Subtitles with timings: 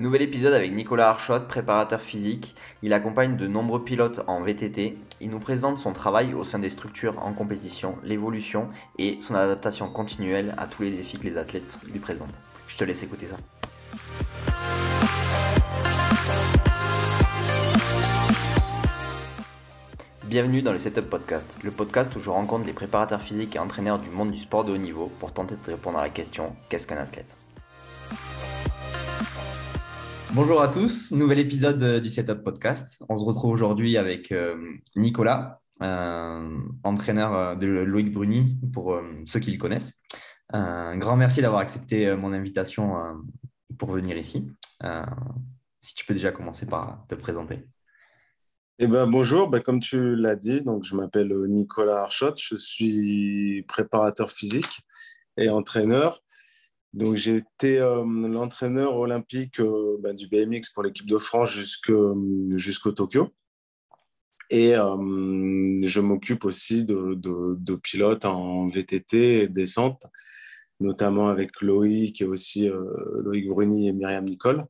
[0.00, 2.54] Nouvel épisode avec Nicolas Archot, préparateur physique.
[2.82, 4.96] Il accompagne de nombreux pilotes en VTT.
[5.20, 8.68] Il nous présente son travail au sein des structures en compétition, l'évolution
[8.98, 12.40] et son adaptation continuelle à tous les défis que les athlètes lui présentent.
[12.66, 13.36] Je te laisse écouter ça.
[20.24, 23.98] Bienvenue dans le Setup Podcast, le podcast où je rencontre les préparateurs physiques et entraîneurs
[23.98, 26.86] du monde du sport de haut niveau pour tenter de répondre à la question qu'est-ce
[26.86, 27.36] qu'un athlète?
[30.32, 33.02] Bonjour à tous, nouvel épisode euh, du Setup Podcast.
[33.08, 34.56] On se retrouve aujourd'hui avec euh,
[34.94, 38.96] Nicolas, euh, entraîneur de Loïc Bruni, pour
[39.26, 40.00] ceux qui le connaissent.
[40.52, 42.94] Un grand merci d'avoir accepté mon invitation
[43.76, 44.48] pour venir ici.
[45.80, 47.66] si tu peux déjà commencer par te présenter.
[48.78, 53.64] Eh ben, bonjour, ben, comme tu l'as dit, donc, je m'appelle Nicolas Archot, je suis
[53.66, 54.82] préparateur physique
[55.36, 56.22] et entraîneur.
[56.92, 62.92] Donc, j'ai été euh, l'entraîneur olympique euh, ben, du BMX pour l'équipe de France jusqu'au
[62.92, 63.28] Tokyo.
[64.50, 70.06] Et euh, je m'occupe aussi de, de, pilotes en VTT et descente,
[70.80, 74.64] notamment avec Loïc et aussi Loïc Bruni et Myriam Nicole,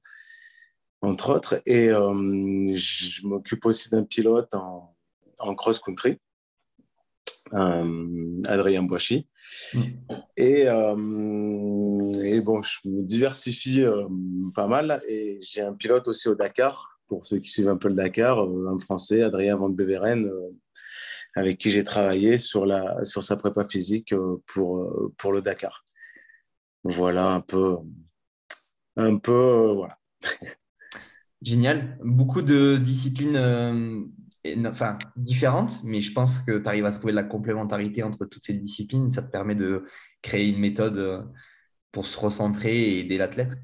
[1.01, 1.63] entre autres.
[1.65, 4.95] Et je m'occupe aussi d'un pilote en,
[5.39, 6.19] en cross-country.
[7.53, 9.29] Adrien Boischi.
[9.75, 9.81] Mm.
[10.37, 13.85] Et, et, bon, je me diversifie
[14.55, 17.89] pas mal et j'ai un pilote aussi au Dakar, pour ceux qui suivent un peu
[17.89, 20.31] le Dakar, un Français, Adrien Van Beveren,
[21.35, 24.15] avec qui j'ai travaillé sur, la, sur sa prépa physique
[24.47, 25.85] pour, pour le Dakar.
[26.85, 27.77] Voilà un peu,
[28.97, 29.99] un peu, voilà.
[31.43, 31.99] Génial.
[32.03, 34.11] Beaucoup de disciplines
[34.67, 38.55] enfin, différentes, mais je pense que tu arrives à trouver la complémentarité entre toutes ces
[38.55, 39.11] disciplines.
[39.11, 39.85] Ça te permet de
[40.23, 41.23] créer une méthode euh,
[41.93, 43.59] pour se recentrer et aider l'athlète.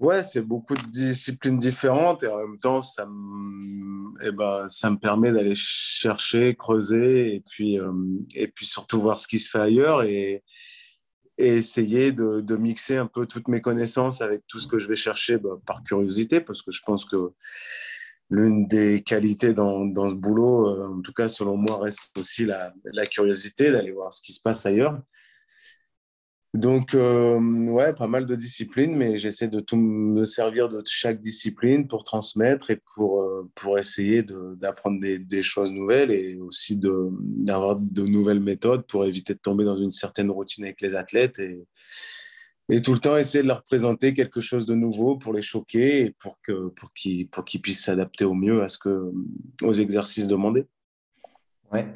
[0.00, 4.90] Ouais, c'est beaucoup de disciplines différentes et en même temps, ça me, eh ben, ça
[4.90, 7.92] me permet d'aller chercher, creuser et puis, euh,
[8.34, 10.42] et puis surtout voir ce qui se fait ailleurs et,
[11.36, 14.94] essayer de, de, mixer un peu toutes mes connaissances avec tout ce que je vais
[14.94, 17.32] chercher bah, par curiosité parce que je pense que
[18.34, 22.44] l'une des qualités dans, dans, ce boulot, euh, en tout cas selon moi, reste aussi
[22.44, 25.00] la, la curiosité d'aller voir ce qui se passe ailleurs.
[26.52, 31.20] Donc, euh, ouais, pas mal de disciplines, mais j'essaie de tout me servir de chaque
[31.20, 36.78] discipline pour transmettre et pour, euh, pour essayer d'apprendre des, des, choses nouvelles et aussi
[36.78, 40.94] d'avoir de, de, nouvelles méthodes pour éviter de tomber dans une certaine routine avec les
[40.94, 41.66] athlètes et,
[42.68, 46.06] et tout le temps essayer de leur présenter quelque chose de nouveau pour les choquer
[46.06, 49.12] et pour que pour qu'ils pour qu'ils puissent s'adapter au mieux à ce que
[49.62, 50.66] aux exercices demandés.
[51.72, 51.92] Ouais.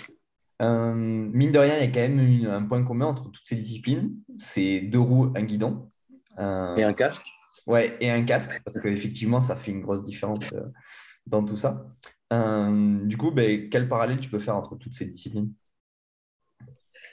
[0.61, 3.57] Euh, mine de rien, il y a quand même un point commun entre toutes ces
[3.57, 4.17] disciplines.
[4.37, 5.91] C'est deux roues, un guidon.
[6.39, 7.27] Euh, et un casque.
[7.67, 10.65] Ouais, et un casque, parce qu'effectivement, ça fait une grosse différence euh,
[11.27, 11.87] dans tout ça.
[12.31, 15.53] du coup, ben, quel parallèle tu peux faire entre toutes ces disciplines?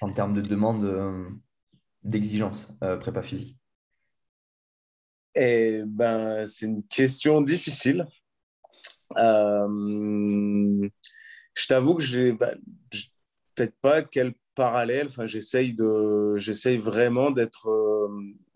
[0.02, 0.84] En termes de demande
[2.06, 3.58] d'exigence euh, prépa physique
[5.36, 8.06] Eh ben, c'est une question difficile.
[9.18, 10.90] Euh,
[11.54, 12.54] je t'avoue que j'ai bah,
[13.56, 15.08] peut-être pas quel parallèle.
[15.08, 18.08] Enfin, j'essaye de, j'essaye vraiment d'être, euh,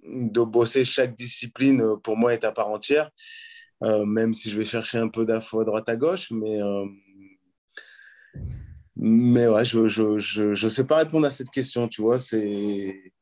[0.03, 3.11] de bosser chaque discipline pour moi est à part entière.
[3.81, 6.59] même si je vais chercher un peu d'infos à droite à gauche, mais
[9.01, 13.13] mais ouais, je, je, je, je, sais pas répondre à cette question, tu vois, c'est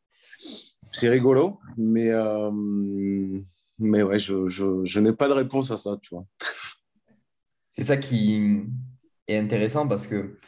[0.92, 2.52] c'est rigolo, mais, euh,
[3.80, 6.26] je, n'ai pas de réponse à ça, tu vois.
[7.72, 8.64] C'est ça qui
[9.28, 10.40] est intéressant parce que,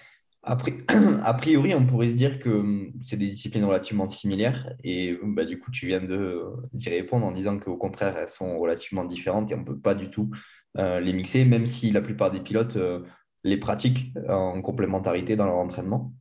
[0.41, 0.55] a
[1.37, 5.69] priori, on pourrait se dire que c'est des disciplines relativement similaires et bah, du coup,
[5.69, 9.65] tu viens d'y répondre en disant qu'au contraire, elles sont relativement différentes et on ne
[9.65, 10.31] peut pas du tout
[10.79, 13.03] euh, les mixer, même si la plupart des pilotes euh,
[13.43, 16.13] les pratiquent en complémentarité dans leur entraînement.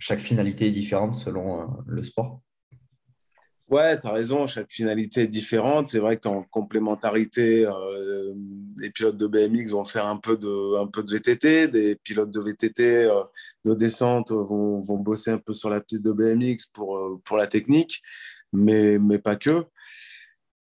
[0.00, 2.42] chaque finalité est différente selon le sport.
[3.68, 5.88] Ouais, tu as raison, chaque finalité est différente.
[5.88, 8.34] C'est vrai qu'en complémentarité, euh,
[8.80, 13.22] les pilotes de BMX vont faire un peu de, VTT, des pilotes de VTT euh,
[13.66, 17.46] de descente vont, bosser un peu sur la piste de BMX pour, euh, pour la
[17.46, 18.00] technique,
[18.54, 19.66] mais, mais pas que.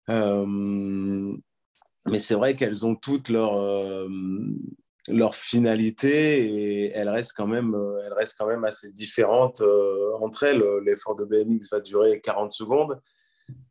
[0.08, 3.54] mais c'est vrai qu'elles ont toutes leur,
[5.12, 10.12] leur finalité et elle reste quand même, euh, elle reste quand même assez différente euh,
[10.20, 10.62] entre elles.
[10.84, 13.00] L'effort de BMX va durer 40 secondes.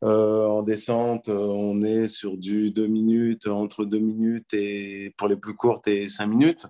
[0.03, 5.37] Euh, en descente, on est sur du 2 minutes, entre 2 minutes et pour les
[5.37, 6.67] plus courtes et 5 minutes.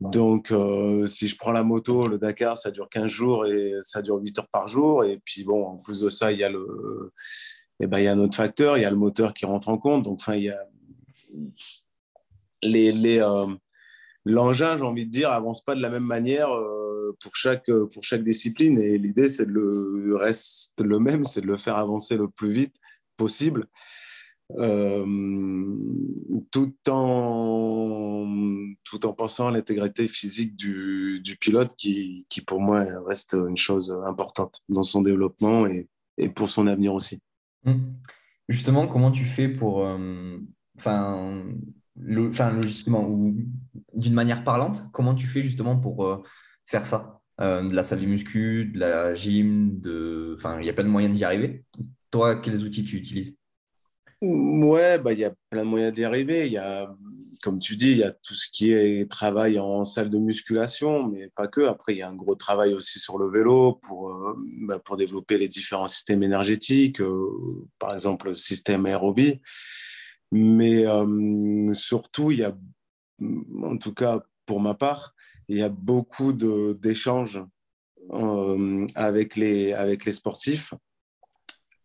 [0.00, 0.50] Donc,
[1.06, 4.38] si je prends la moto, le Dakar, ça dure 15 jours et ça dure 8
[4.38, 5.04] heures par jour.
[5.04, 7.12] Et puis, bon, en plus de ça, il y a le,
[7.80, 9.68] et ben, il y a un autre facteur, il y a le moteur qui rentre
[9.68, 10.04] en compte.
[10.04, 10.58] Donc, enfin, il y a
[12.62, 12.92] les,
[14.24, 18.04] l'engin, j'ai envie de dire, avance pas de la même manière euh, pour, chaque, pour
[18.04, 18.78] chaque discipline.
[18.78, 22.52] Et l'idée, c'est de le reste le même, c'est de le faire avancer le plus
[22.52, 22.74] vite
[23.16, 23.66] possible.
[24.58, 25.06] Euh,
[26.50, 28.26] tout, en,
[28.84, 33.56] tout en pensant à l'intégrité physique du, du pilote qui, qui, pour moi, reste une
[33.56, 37.20] chose importante dans son développement et, et pour son avenir aussi.
[37.64, 37.76] Mmh.
[38.48, 39.86] Justement, comment tu fais pour...
[39.86, 40.38] Euh,
[42.28, 43.36] enfin, logiquement ou
[43.94, 46.22] d'une manière parlante, comment tu fais justement pour euh,
[46.66, 47.20] faire ça?
[47.40, 50.34] Euh, De la salle de muscu, de la gym, de...
[50.36, 51.64] enfin, il y a plein de moyens d'y arriver.
[52.10, 53.36] Toi, quels outils tu utilises?
[54.20, 56.46] Ouais, bah, il y a plein de moyens d'y arriver.
[56.46, 56.94] Il y a,
[57.42, 61.08] comme tu dis, il y a tout ce qui est travail en salle de musculation,
[61.08, 61.62] mais pas que.
[61.62, 64.36] Après, il y a un gros travail aussi sur le vélo pour, euh,
[64.66, 67.00] bah, pour développer les différents systèmes énergétiques,
[67.78, 69.40] par exemple le système aérobie.
[70.32, 72.56] Mais euh, surtout, il y a,
[73.62, 75.14] en tout cas pour ma part,
[75.48, 77.42] il y a beaucoup d'échanges
[78.12, 80.74] euh, avec, les, avec les sportifs.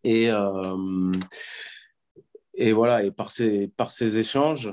[0.04, 1.12] Et, euh,
[2.54, 4.72] et voilà, et par ces, par ces échanges,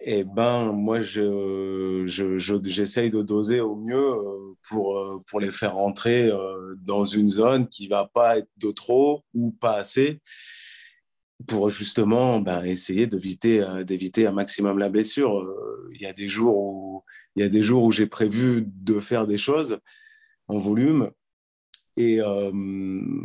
[0.00, 4.14] eh ben, moi, je, j'essaye de doser au mieux
[4.68, 6.30] pour, pour les faire rentrer
[6.78, 10.22] dans une zone qui va pas être de trop ou pas assez
[11.46, 15.38] pour justement ben, essayer d'éviter euh, d'éviter un maximum la blessure.
[15.38, 17.04] Euh, il y a des jours où
[17.36, 19.78] il y a des jours où j'ai prévu de faire des choses
[20.48, 21.10] en volume
[21.96, 22.50] et, euh,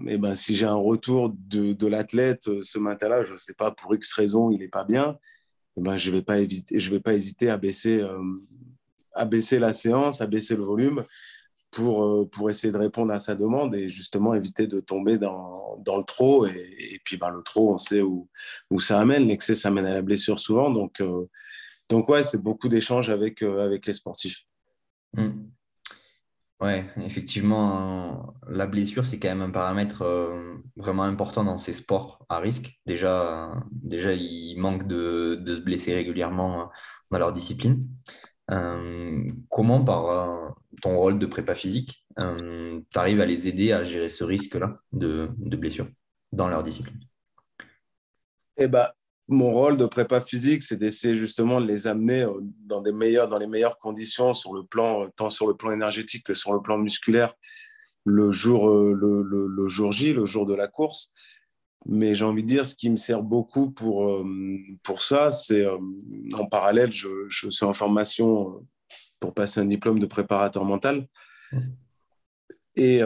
[0.07, 3.93] et ben, si j'ai un retour de, l'athlète ce matin-là, je ne sais pas pour
[3.93, 5.17] X raison il n'est pas bien,
[5.77, 8.03] et ben, je ne vais, pas vais pas hésiter à baisser,
[9.13, 11.03] à baisser la séance, à baisser le volume
[11.73, 15.77] pour, euh, pour essayer de répondre à sa demande et justement éviter de tomber dans,
[15.79, 16.45] dans le trop.
[16.45, 18.29] Et, puis, ben, le trop, on sait où,
[18.69, 19.27] où ça amène.
[19.27, 20.69] L'excès, ça amène à la blessure souvent.
[20.69, 21.27] Donc, euh,
[21.89, 24.43] donc ouais, c'est beaucoup d'échanges avec, euh, avec les sportifs.
[25.13, 25.29] Mmh.
[26.61, 30.05] Ouais, effectivement, la blessure, c'est quand même un paramètre
[30.77, 32.79] vraiment important dans ces sports à risque.
[32.85, 36.69] Déjà, déjà il manque de, de se blesser régulièrement
[37.11, 37.85] dans leur discipline.
[38.53, 40.49] Euh, comment, par euh,
[40.81, 44.79] ton rôle de prépa physique, euh, tu arrives à les aider à gérer ce risque-là
[44.91, 45.87] de, blessure
[46.31, 46.99] dans leur discipline?
[48.57, 48.87] Eh ben,
[49.27, 52.27] Mon rôle de prépa physique, c'est d'essayer justement de les amener
[52.65, 56.61] dans, les meilleures conditions, sur le plan, tant sur le plan énergétique que sur le
[56.61, 57.33] plan musculaire,
[58.05, 61.09] le jour, le jour J, le jour de la course.
[61.85, 64.25] Mais j'ai envie de dire, ce qui me sert beaucoup pour, euh,
[64.83, 65.77] pour ça, c'est euh,
[66.33, 68.59] en parallèle, je, je, suis en formation euh,
[69.19, 71.07] pour passer un diplôme de préparateur mental.
[72.75, 73.01] Et,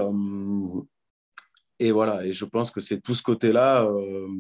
[1.79, 3.85] et voilà, et je pense que c'est tout ce côté-là,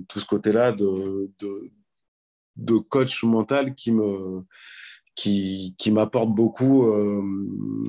[0.07, 1.69] tout ce côté-là de, de,
[2.55, 4.43] de, coach mental qui me
[5.15, 6.89] qui, qui m'apporte beaucoup,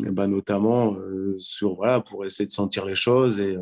[0.04, 0.96] et ben notamment
[1.38, 3.56] sur voilà pour essayer de sentir les choses et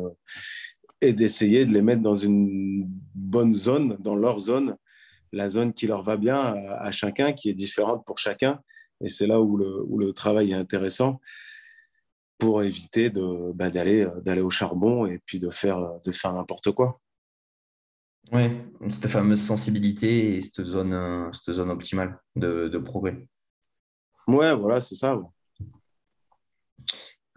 [1.01, 4.77] et d'essayer de les mettre dans une bonne zone, dans leur zone,
[5.31, 8.61] la zone qui leur va bien à, chacun, qui est différente pour chacun.
[9.01, 11.19] Et c'est là où le, où le, travail est intéressant
[12.39, 16.71] pour éviter de, bah, d'aller, d'aller au charbon et puis de faire, de faire n'importe
[16.71, 16.99] quoi.
[18.31, 18.49] Oui,
[18.89, 23.27] cette fameuse sensibilité et cette zone, cette zone optimale de, de progrès.
[24.27, 25.17] Ouais, voilà, c'est ça.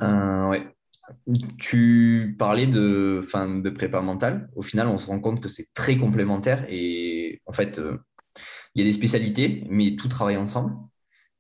[0.03, 0.75] Euh, ouais.
[1.59, 4.51] Tu parlais de, fin, de prépa mentale.
[4.57, 7.99] Au final, on se rend compte que c'est très complémentaire et en fait, euh,
[8.75, 10.75] il y a des spécialités, mais tout travaille ensemble.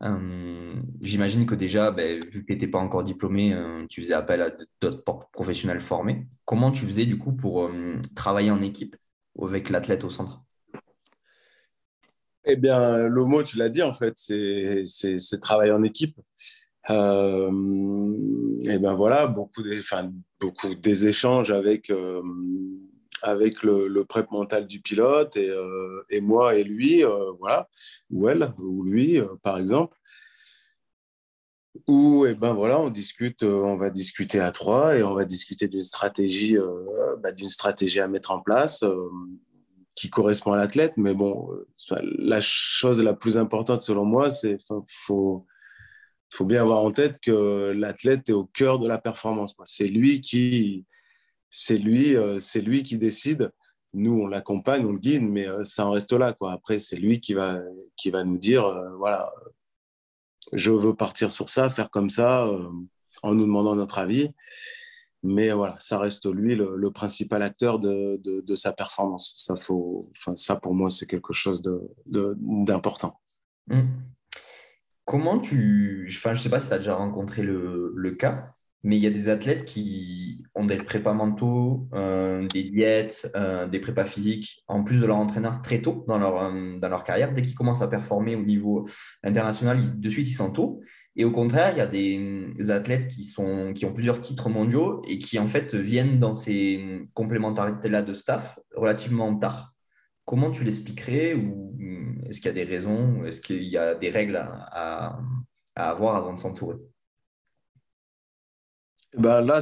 [0.03, 4.15] Euh, j'imagine que déjà, ben, vu que tu n'étais pas encore diplômé, euh, tu faisais
[4.15, 4.50] appel à
[4.81, 6.27] d'autres professionnels formés.
[6.45, 7.71] Comment tu faisais du coup pour
[8.15, 8.97] travailler en équipe
[9.41, 10.43] avec l'athlète au centre?
[12.45, 16.17] Eh bien, le mot, tu l'as dit, en fait, c'est travailler en équipe.
[16.89, 17.51] Euh,
[18.65, 20.11] et ben voilà, beaucoup des, enfin,
[20.41, 22.23] beaucoup des échanges avec, euh,
[23.23, 27.03] avec le, le, mental du pilote et, euh, et moi et lui,
[27.39, 27.69] voilà,
[28.11, 29.97] ou elle, ou lui, par exemple.
[31.87, 35.69] Où, et ben voilà, on discute, on va discuter à trois et on va discuter
[35.69, 36.57] d'une stratégie,
[37.23, 38.85] bah, d'une stratégie à mettre en place
[39.95, 40.95] qui correspond à l'athlète.
[40.97, 41.49] Mais bon,
[41.91, 44.57] la chose la plus importante selon moi, c'est
[44.87, 45.47] faut
[46.33, 49.57] il faut bien avoir en tête que l'athlète est au cœur de la performance.
[49.65, 50.87] C'est lui qui,
[51.51, 53.53] c'est lui, euh, c'est lui qui décide.
[53.93, 56.35] Nous, on l'accompagne, on le guide, mais euh, ça en reste là.
[56.49, 57.59] Après, c'est lui qui va,
[57.97, 59.33] qui va nous dire, euh, voilà,
[60.53, 62.49] je veux partir sur ça, faire comme ça,
[63.23, 64.31] en nous demandant notre avis.
[65.23, 69.35] Mais voilà, ça reste lui le, principal acteur de, de, sa performance.
[69.37, 71.63] Ça, faut, ça, pour moi, c'est quelque chose
[72.07, 73.21] d'important.
[73.67, 73.83] Mmh.
[75.11, 76.07] Comment tu.
[76.09, 79.02] Enfin, je ne sais pas si tu as déjà rencontré le, le, cas, mais il
[79.02, 84.05] y a des athlètes qui ont des prépas mentaux, euh, des diètes, euh, des prépas
[84.05, 87.33] physiques, en plus de leur entraîneur très tôt dans leur, euh, dans leur carrière.
[87.35, 88.87] Dès qu'ils commencent à performer au niveau
[89.25, 90.81] international, de suite, ils sont tôt.
[91.17, 95.02] Et au contraire, il y a des athlètes qui, sont, qui ont plusieurs titres mondiaux
[95.09, 99.70] et qui en fait viennent dans ces complémentarités-là de staff relativement tard.
[100.31, 101.77] Comment tu l'expliquerais ou
[102.25, 105.19] est-ce qu'il y a des raisons Est-ce qu'il y a des règles à,
[105.75, 106.77] avoir avant de s'entourer?
[109.17, 109.61] Ben là,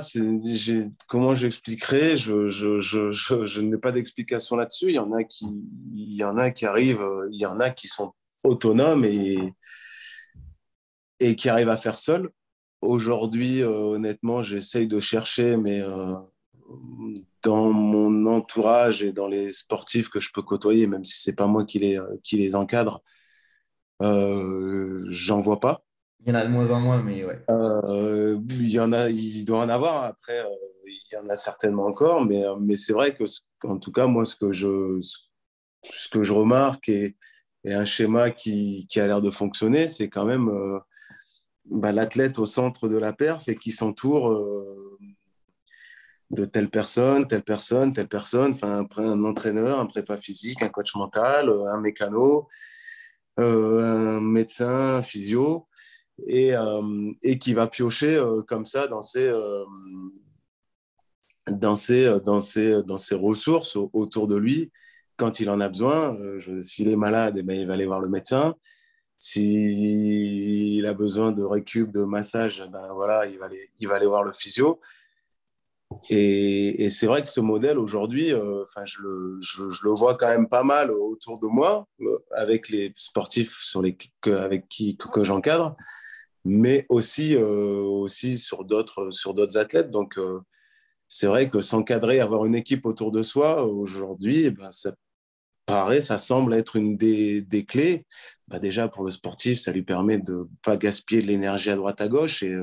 [1.06, 4.88] comment j'expliquerai je, je, je, n'ai pas d'explication là-dessus.
[4.90, 5.46] Il y en a qui,
[5.94, 8.12] il y en a qui arrivent, il y en a qui sont
[8.44, 9.38] autonomes et,
[11.18, 12.28] et qui arrivent à faire seul.
[12.82, 16.14] Aujourd'hui, euh, honnêtement, j'essaye de chercher, mais euh,
[17.42, 21.46] dans mon entourage et dans les sportifs que je peux côtoyer, même si c'est pas
[21.46, 23.02] moi qui les, qui les encadre,
[24.02, 25.84] euh, j'en vois pas.
[26.20, 27.40] Il y en a de moins en moins, mais ouais.
[27.48, 30.04] Euh, il y en a, il doit en avoir.
[30.04, 30.44] Après,
[30.84, 33.24] il y en a certainement encore, mais, mais c'est vrai que,
[33.64, 37.16] en tout cas, moi, ce que je, ce que je remarque et,
[37.64, 40.50] et un schéma qui, qui a l'air de fonctionner, c'est quand même
[41.70, 44.87] bah, l'athlète au centre de la perf et qui s'entoure euh,
[46.30, 50.94] de telle personne, telle personne, telle personne, enfin un, entraîneur, un prépa physique, un coach
[50.94, 52.48] mental, euh, un mécano,
[53.38, 55.66] euh, un médecin, un physio,
[56.26, 56.52] et,
[57.22, 59.30] et qui va piocher comme ça dans ses,
[61.46, 64.72] dans ses, dans ses, dans ses ressources autour de lui
[65.16, 66.16] quand il en a besoin.
[66.60, 68.56] S'il est malade, eh ben, il va aller voir le médecin.
[69.16, 74.06] S'il a besoin de récup, de massage, ben voilà, il va aller, il va aller
[74.06, 74.80] voir le physio.
[76.10, 80.48] Et, c'est vrai que ce modèle aujourd'hui, euh, je, le, je, le, vois quand même
[80.48, 85.74] pas mal autour de moi, euh, avec les sportifs sur les, avec qui que, j'encadre,
[86.44, 89.90] mais aussi, euh, aussi sur d'autres athlètes.
[89.90, 90.18] Donc,
[91.08, 94.92] c'est vrai que s'encadrer, avoir une équipe autour de soi aujourd'hui, eh ben, ça
[95.66, 98.06] paraît, ça semble être une des, des clés.
[98.48, 101.76] Bah déjà, pour le sportif, ça lui permet de ne pas gaspiller de l'énergie à
[101.76, 102.54] droite à gauche et,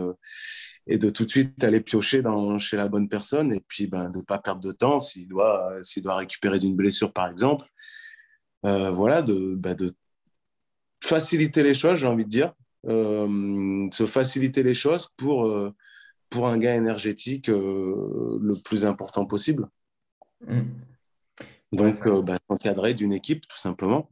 [0.88, 4.08] et de tout de suite aller piocher dans, chez la bonne personne et puis bah,
[4.08, 7.66] de ne pas perdre de temps s'il doit, s'il doit récupérer d'une blessure, par exemple.
[8.66, 9.94] Euh, voilà, de, bah, de
[11.04, 12.54] faciliter les choses, j'ai envie de dire.
[12.88, 15.52] Euh, se faciliter les choses pour,
[16.30, 19.68] pour un gain énergétique le plus important possible.
[20.48, 20.62] Mmh.
[21.72, 24.10] Donc, euh, bah, encadrer d'une équipe, tout simplement.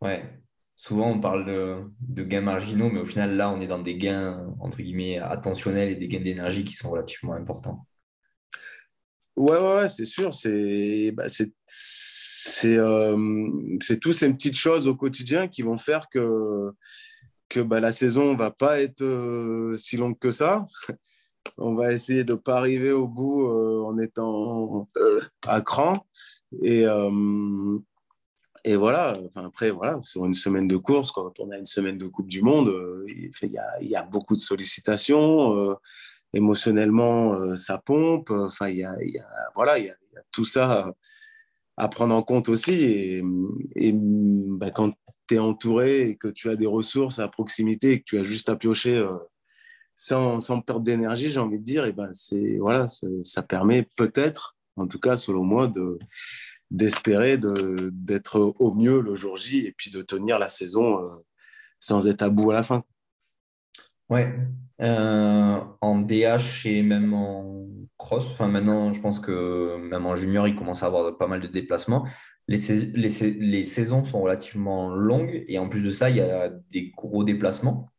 [0.00, 0.24] Ouais.
[0.76, 4.46] Souvent, on parle de, gains marginaux, mais au final, là, on est dans des gains,
[4.60, 7.86] entre guillemets, attentionnels et des gains d'énergie qui sont relativement importants.
[9.36, 10.34] Ouais, ouais, c'est sûr.
[10.34, 11.26] C'est bah,
[12.64, 16.70] euh, tous ces petites choses au quotidien qui vont faire que,
[17.48, 20.66] que bah, la saison ne va pas être euh, si longue que ça
[21.58, 26.06] on va essayer de ne pas arriver au bout euh, en étant euh, à cran.
[26.62, 26.84] Et,
[28.66, 31.96] et voilà, enfin, après, voilà, sur une semaine de course, quand on a une semaine
[31.96, 32.68] de Coupe du Monde,
[33.06, 33.30] il,
[33.82, 35.78] y a, beaucoup de sollicitations.
[36.32, 38.30] émotionnellement, ça pompe.
[38.30, 38.96] Enfin, il y a,
[39.54, 39.94] voilà, il y a,
[40.32, 40.92] tout ça
[41.76, 42.74] à prendre en compte aussi.
[43.76, 44.92] Et, bah, quand
[45.28, 48.24] tu es entouré et que tu as des ressources à proximité et que tu as
[48.24, 49.00] juste à piocher
[49.96, 54.56] sans, sans perdre d'énergie, j'ai envie de dire, et ben c'est voilà, ça, permet peut-être,
[54.76, 55.98] en tout cas selon moi, de
[56.70, 61.24] d'espérer d'être au mieux le jour J et puis de tenir la saison euh,
[61.78, 62.84] sans être à bout à la fin.
[64.08, 64.34] Ouais,
[64.80, 70.46] euh, en DH et même en cross, enfin maintenant je pense que même en junior
[70.46, 72.06] il commence à avoir pas mal de déplacements.
[72.48, 72.58] Les,
[72.94, 76.90] les, les saisons sont relativement longues et en plus de ça il y a des
[76.90, 77.90] gros déplacements.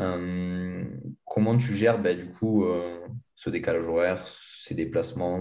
[0.00, 0.84] Euh,
[1.24, 2.66] comment tu gères bah, du coup
[3.34, 5.40] ce décalage horaire, ces déplacements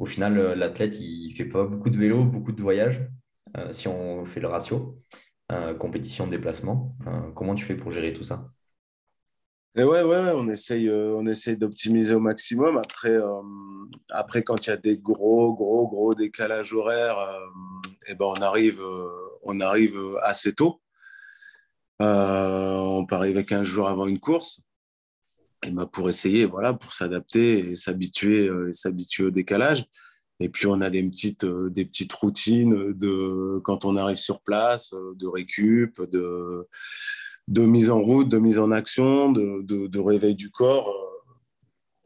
[0.00, 3.08] Au final, euh, l'athlète, il fait pas beaucoup de vélo, beaucoup de voyages,
[3.72, 4.98] si on fait le ratio,
[5.80, 6.96] compétition, déplacement.
[7.34, 8.48] comment tu fais pour gérer tout ça?
[9.76, 12.80] Et ouais, on essaye, d'optimiser au maximum.
[14.10, 17.18] Après, quand il y a des gros, gros, gros décalages horaires,
[18.06, 20.80] et ben on arrive, assez tôt.
[22.00, 24.62] Euh, on part avec 15 jours avant une course.
[25.62, 29.84] Et ben pour essayer, voilà, pour s'adapter et s'habituer, euh, s'habituer au décalage.
[30.40, 34.40] Et puis on a des petites, euh, des petites routines de quand on arrive sur
[34.40, 36.66] place, de récup, de,
[37.48, 40.90] de mise en route, de mise en action, de, de, réveil du corps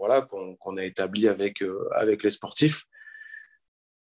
[0.00, 2.84] voilà, qu'on a établi avec, avec les sportifs.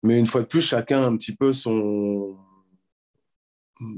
[0.02, 2.36] Mais une fois de plus, chacun un petit peu son,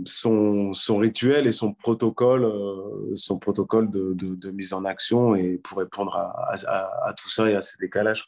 [0.05, 6.17] son, rituel et son protocole, euh, son protocole de, mise en action et pour répondre
[6.17, 8.27] à, tout ça et à ces décalages.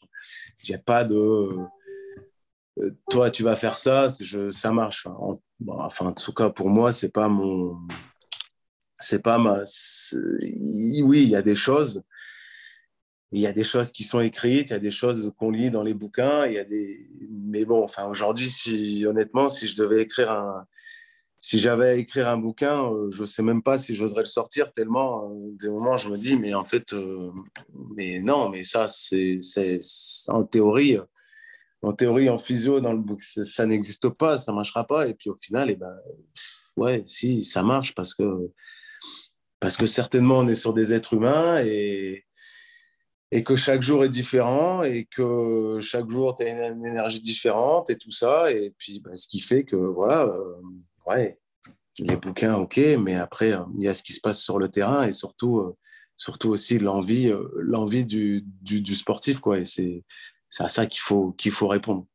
[0.62, 1.58] Il n'y a pas de
[2.78, 5.06] euh, toi, tu vas faire ça, ça marche.
[5.06, 5.16] Enfin
[5.68, 7.76] en, enfin, en tout cas, pour moi, c'est pas mon.
[9.00, 9.64] C'est pas ma.
[10.12, 12.02] Oui, il y a des choses.
[13.32, 15.70] Il y a des choses qui sont écrites, il y a des choses qu'on lit
[15.70, 17.08] dans les bouquins, il y a des.
[17.30, 20.66] Mais bon, enfin, aujourd'hui, si honnêtement, si je devais écrire un,
[21.40, 24.26] si j'avais à écrire un bouquin, euh, je ne sais même pas si j'oserais le
[24.26, 27.30] sortir, tellement euh, des moments je me dis, mais en fait, euh,
[27.96, 29.38] mais non, mais ça, c'est
[30.28, 30.98] en théorie,
[31.82, 35.08] en théorie, en physio, dans le book, ça n'existe pas, ça ne marchera pas.
[35.08, 35.96] Et puis au final, eh ben,
[36.76, 38.50] ouais, si, ça marche parce que,
[39.60, 42.26] parce que certainement on est sur des êtres humains et,
[43.30, 47.88] et que chaque jour est différent et que chaque jour tu as une, énergie différente
[47.88, 48.52] et tout ça.
[48.52, 50.30] Et puis, ben, ce qui fait que, voilà
[51.10, 51.38] ouais,
[51.98, 54.68] les bouquins, ok, mais après, euh, il y a ce qui se passe sur le
[54.68, 55.76] terrain et surtout, euh,
[56.16, 59.58] surtout aussi l'envie, euh, l'envie du, du, sportif, quoi.
[59.58, 60.04] Et c'est,
[60.58, 62.06] à ça qu'il faut, qu'il faut répondre.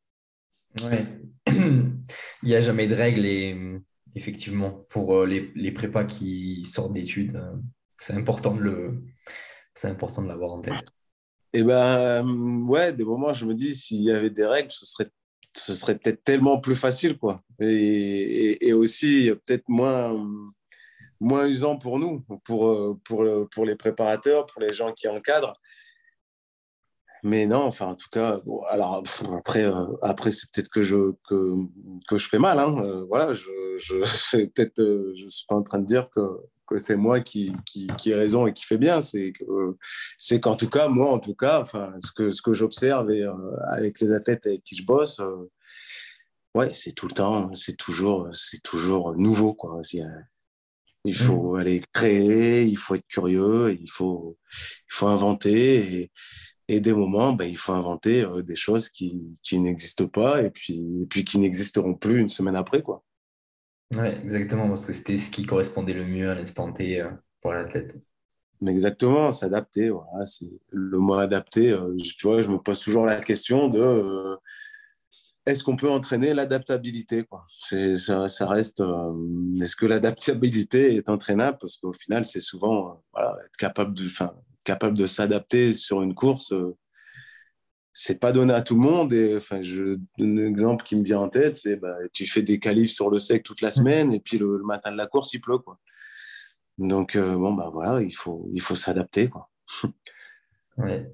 [0.82, 1.06] Ouais.
[1.46, 1.94] il
[2.42, 3.56] n'y a jamais de règles et
[4.14, 7.40] effectivement, pour les, les prépas qui sortent d'études,
[7.98, 9.02] c'est important de le,
[9.74, 10.86] c'est important de l'avoir en tête.
[11.52, 12.26] Et eh ben,
[12.66, 15.08] ouais, des moments, je me dis, s'il y avait des règles, ce serait
[15.56, 17.42] ce serait peut-être tellement plus facile, quoi.
[17.60, 20.14] Et, aussi peut-être moins,
[21.20, 25.60] moins usant pour nous, pour, pour, pour les préparateurs, pour les gens qui encadrent.
[27.26, 29.02] Mais non, enfin, en tout cas, alors
[29.36, 31.56] après, euh, après c'est peut-être que je, que,
[32.08, 32.60] que, je fais mal.
[32.60, 32.76] Hein.
[32.84, 33.50] Euh, voilà, je,
[33.94, 36.20] euh, je suis pas en train de dire que,
[36.66, 39.00] que c'est moi qui, qui, qui, ai raison et qui fait bien.
[39.00, 39.32] C'est,
[40.18, 43.26] c'est qu'en tout cas, moi, en tout cas, enfin, ce que, ce que j'observe et,
[43.70, 45.20] avec les athlètes avec qui je bosse,
[46.54, 49.80] ouais, c'est tout le temps, c'est toujours, c'est toujours nouveau, quoi.
[51.04, 51.60] Il faut mmh.
[51.60, 56.00] aller créer, il faut être curieux, il faut, il faut inventer.
[56.00, 56.10] Et,
[56.68, 60.50] et des moments, ben, il faut inventer euh, des choses qui, qui n'existent pas et
[60.50, 62.82] puis, et puis qui n'existeront plus une semaine après.
[62.82, 63.04] Quoi.
[63.94, 67.52] Ouais, exactement, parce que c'était ce qui correspondait le mieux à l'instant T euh, pour
[67.52, 67.96] l'athlète.
[68.66, 69.90] Exactement, s'adapter.
[69.90, 71.72] Voilà, c'est le mot adapter.
[71.72, 74.36] Euh, tu vois, je me pose toujours la question de
[75.44, 78.82] est-ce qu'on peut entraîner l'adaptabilité ça, ça, reste.
[79.60, 81.58] est-ce que l'adaptabilité est entraînable?
[81.60, 84.08] Parce qu'au final, c'est souvent être capable de,
[84.66, 86.76] capable de s'adapter sur une course, euh,
[87.98, 89.12] c'est pas donné à tout le monde.
[89.14, 92.42] Et enfin, je donne un exemple qui me vient en tête, c'est bah, tu fais
[92.42, 95.32] des qualifs sur le sec toute la semaine et puis le, matin de la course,
[95.32, 95.58] il pleut.
[95.58, 95.80] Quoi.
[96.76, 99.30] Donc, euh, bon, bah voilà, il faut, il faut s'adapter.
[99.30, 99.48] Quoi.
[100.76, 101.10] ouais,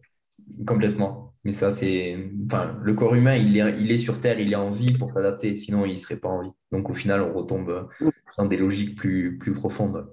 [0.66, 1.34] complètement.
[1.44, 2.18] Mais ça, c'est.
[2.46, 5.12] Enfin, le corps humain, il est, il est sur Terre, il est en vie pour
[5.12, 6.52] s'adapter, sinon il ne serait pas en vie.
[6.72, 7.88] Donc, au final, on retombe
[8.36, 10.12] dans des logiques plus, plus profondes.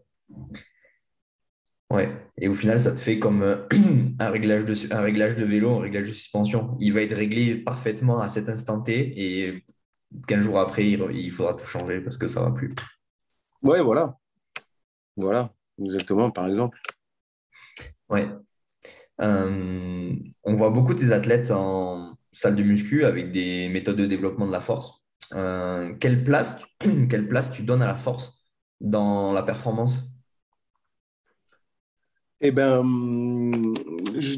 [1.91, 3.67] Ouais, et au final, ça te fait comme euh,
[4.19, 6.77] un, réglage de, un réglage de vélo, un réglage de suspension.
[6.79, 9.63] Il va être réglé parfaitement à cet instant T et
[10.27, 12.69] 15 jours après, il, faudra tout changer parce que ça ne va plus.
[13.63, 14.17] Ouais, voilà.
[15.17, 16.79] Voilà, exactement, par exemple.
[18.09, 18.29] Ouais.
[19.21, 24.47] Euh, on voit beaucoup des athlètes en salle de muscu avec des méthodes de développement
[24.47, 25.03] de la force.
[25.33, 26.59] Euh, quelle, place,
[27.09, 28.43] quelle place tu donnes à la force
[28.79, 30.08] dans la performance?
[32.41, 32.81] Eh bien,
[34.17, 34.37] je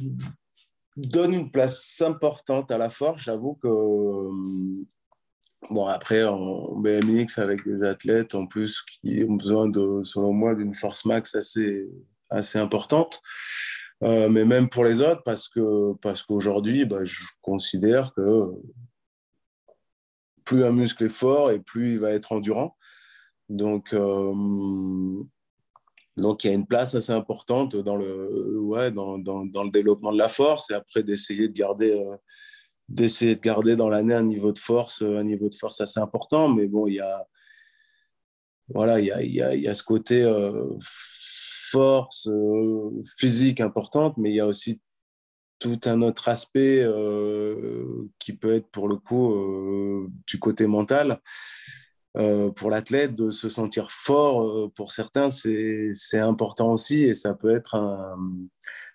[0.98, 3.24] donne une place importante à la force.
[3.24, 3.68] J'avoue que,
[5.70, 9.72] bon, après, en BMX, avec des athlètes en plus qui ont besoin,
[10.04, 11.90] selon moi, d'une force max assez,
[12.30, 13.22] assez importante.
[14.04, 18.50] Euh, mais même pour les autres, parce que parce qu'aujourd'hui, bah, je considère que
[20.44, 22.76] plus un muscle est fort et plus il va être endurant.
[23.50, 24.34] Donc, euh,
[26.18, 29.72] donc, il y a une place assez importante dans le, ouais, dans, dans, dans le
[29.72, 32.18] développement de la force et après d'essayer de garder, euh,
[32.90, 36.50] d'essayer de garder dans l'année un niveau de force, un niveau de force assez important.
[36.50, 37.26] Mais bon, il y a,
[38.68, 42.90] voilà, il y a, il y a, il y a ce côté euh, force euh,
[43.18, 44.82] physique importante, mais il y a aussi
[45.60, 46.84] tout un autre aspect
[48.18, 51.22] qui peut être pour le coup du côté mental.
[52.18, 57.34] Euh, pour l'athlète de se sentir fort, euh, pour certains, c'est important aussi et ça
[57.34, 58.18] peut être un,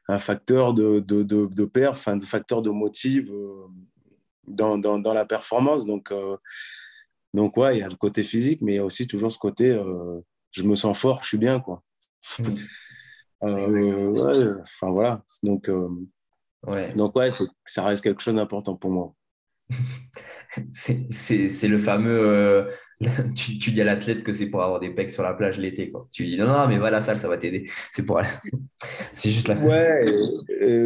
[0.09, 3.67] un facteur de, de, de, de perf, un facteur de motive euh,
[4.47, 5.87] dans, dans, dans, la performance.
[5.87, 6.13] Donc,
[7.33, 9.39] donc ouais, il y a le côté physique, mais il y a aussi toujours ce
[9.39, 9.79] côté
[10.53, 11.61] je me sens fort, je suis bien.
[11.61, 11.83] Quoi.
[13.43, 14.63] Mmh.
[14.63, 15.23] enfin voilà.
[15.43, 15.71] Donc,
[16.67, 16.95] Ouais.
[16.95, 17.29] Donc, ouais,
[17.65, 19.15] ça reste quelque chose d'important pour moi.
[20.73, 22.67] c'est le fameux.
[23.03, 25.93] Euh, tu, dis à l'athlète que c'est pour avoir des pecs sur la plage l'été.
[26.11, 27.69] Tu lui dis non, non, mais voilà, ça, ça va t'aider.
[27.93, 28.19] C'est pour.
[29.13, 29.57] c'est juste là.
[29.57, 30.03] Ouais,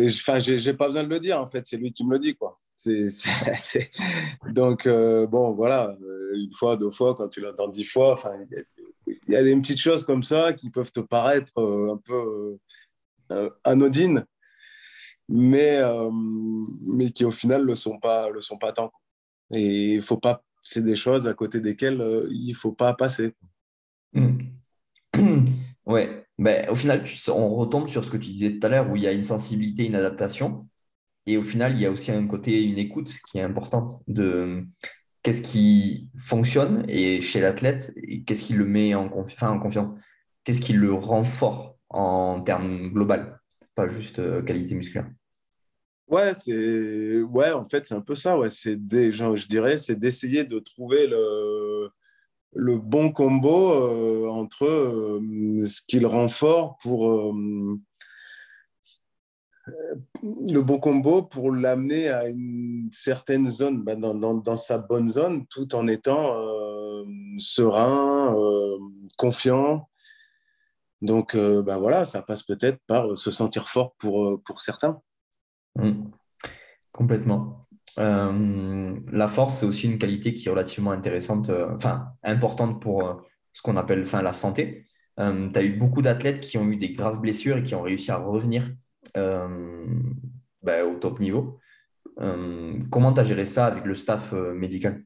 [0.07, 1.65] enfin, j'ai pas besoin de le dire, en fait.
[1.65, 2.59] C'est lui qui me le dit, quoi.
[2.75, 3.07] c'est
[4.49, 8.21] Donc, euh, bon, voilà, euh, une fois, deux fois, quand tu l'entends dix fois,
[9.07, 12.59] il y, a des petites choses comme ça qui peuvent te paraître un peu
[13.63, 14.25] anodines
[15.31, 18.93] mais, euh, mais qui au final ne le sont pas, le sont pas tant.
[19.55, 23.35] Et il faut pas, c'est des choses à côté desquelles euh, il faut pas passer.
[24.13, 24.39] Hmm.
[25.87, 28.97] Ouais, ben, au final, on retombe sur ce que tu disais tout à l'heure, où
[28.97, 30.69] il y a une sensibilité, une adaptation.
[31.27, 34.65] Et au final, il y a aussi un côté, une écoute qui est importante de
[35.23, 39.93] qu'est-ce qui fonctionne et chez l'athlète et qu'est-ce qui le met en, en confiance,
[40.45, 43.41] qu'est-ce qui le rend fort en termes global,
[43.75, 45.11] pas juste euh, qualité musculaire.
[46.11, 48.37] Ouais, c'est ouais, en fait, c'est un peu ça.
[48.37, 51.89] Ouais, c'est des, je dirais, c'est d'essayer de trouver le,
[52.55, 57.79] le bon combo euh, entre euh, ce qu'il rend fort pour euh,
[60.23, 65.09] le bon combo pour l'amener à une certaine zone, bah, dans, dans, dans, sa bonne
[65.09, 66.35] zone, tout en étant
[67.39, 68.35] serein,
[69.17, 69.89] confiant.
[71.03, 75.01] Donc, bah, voilà, ça passe peut-être par se sentir fort pour, pour certains.
[75.77, 76.11] Mm.
[76.93, 77.67] Complètement.
[77.99, 83.07] Euh, la force, c'est aussi une qualité qui est relativement intéressante, euh, enfin importante pour
[83.07, 83.15] euh,
[83.53, 84.87] ce qu'on appelle enfin, la santé.
[85.17, 88.11] tu as eu beaucoup d'athlètes qui ont eu des graves blessures et qui ont réussi
[88.11, 88.71] à revenir
[89.15, 91.59] bah, au top niveau.
[92.91, 95.05] comment tu as géré ça avec le staff médical?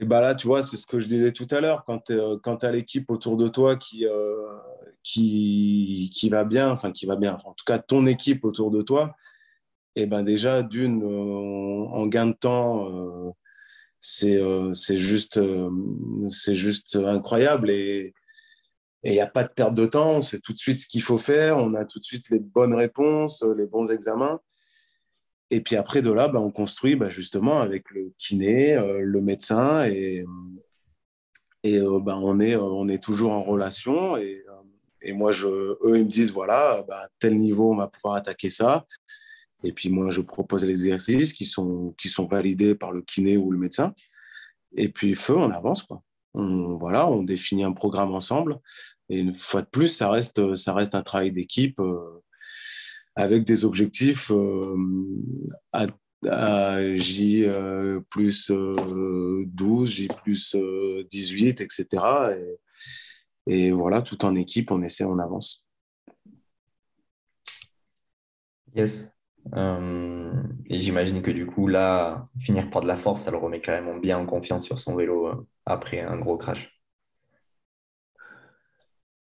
[0.00, 1.84] Et bah là, tu vois, c'est ce que je disais tout à l'heure.
[1.84, 1.98] Quand
[2.56, 4.06] tu as l'équipe autour de toi qui,
[5.04, 8.82] qui, qui va bien, enfin qui va bien, en tout cas ton équipe autour de
[8.82, 9.14] toi,
[9.96, 13.30] et eh ben déjà d'une euh, en gain de temps, euh,
[14.00, 15.40] c'est euh, c'est juste
[16.30, 18.12] c'est juste incroyable et
[19.04, 21.18] il n'y a pas de perte de temps, c'est tout de suite ce qu'il faut
[21.18, 24.40] faire, on a tout de suite les bonnes réponses, les bons examens.
[25.50, 29.84] Et puis après de là, ben, on construit ben, justement avec le kiné, le médecin
[29.84, 30.24] et,
[31.64, 34.16] et ben, on, est, on est toujours en relation.
[34.16, 34.43] Et,
[35.04, 38.86] et moi, eux, ils me disent, voilà, bah, tel niveau, on va pouvoir attaquer ça.
[39.62, 43.36] Et puis moi, je propose les exercices qui sont, qui sont validés par le kiné
[43.36, 43.94] ou le médecin.
[44.76, 45.86] Et puis, feu, on avance.
[46.32, 48.58] On, voilà, on définit un programme ensemble.
[49.10, 52.22] Et une fois de plus, ça reste, ça reste un travail d'équipe euh,
[53.14, 54.76] avec des objectifs euh,
[55.72, 55.86] à,
[56.96, 60.56] J euh, plus 12, J plus
[61.10, 61.86] 18, etc.
[62.32, 62.58] Et,
[63.46, 65.64] et voilà, tout en équipe, on essaie, on avance.
[68.74, 69.10] Yes.
[69.54, 70.32] Euh,
[70.66, 73.96] et j'imagine que du coup, là, finir par de la force, ça le remet carrément
[73.96, 76.70] bien en confiance sur son vélo euh, après un gros crash.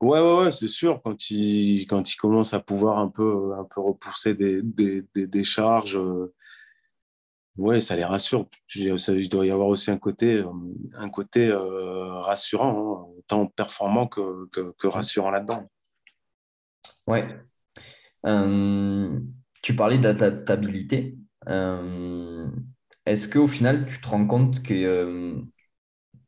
[0.01, 1.01] Ouais, ouais, ouais c'est sûr.
[1.03, 5.43] Quand il, quand il commence à pouvoir un peu, un peu repousser des, des, des,
[5.43, 6.33] charges, euh,
[7.57, 8.47] ouais, ça les rassure.
[8.75, 10.43] Il doit y avoir aussi un côté,
[10.93, 15.69] un côté rassurant, hein, tant performant que, que, rassurant là-dedans.
[17.07, 17.27] Ouais.
[19.61, 21.17] tu parlais d'adaptabilité.
[21.47, 22.47] Euh,
[23.05, 25.41] Est-ce qu'au final, tu te rends compte que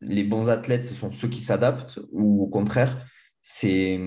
[0.02, 3.06] les bons athlètes, ce sont ceux qui s'adaptent ou au contraire,
[3.42, 4.00] c'est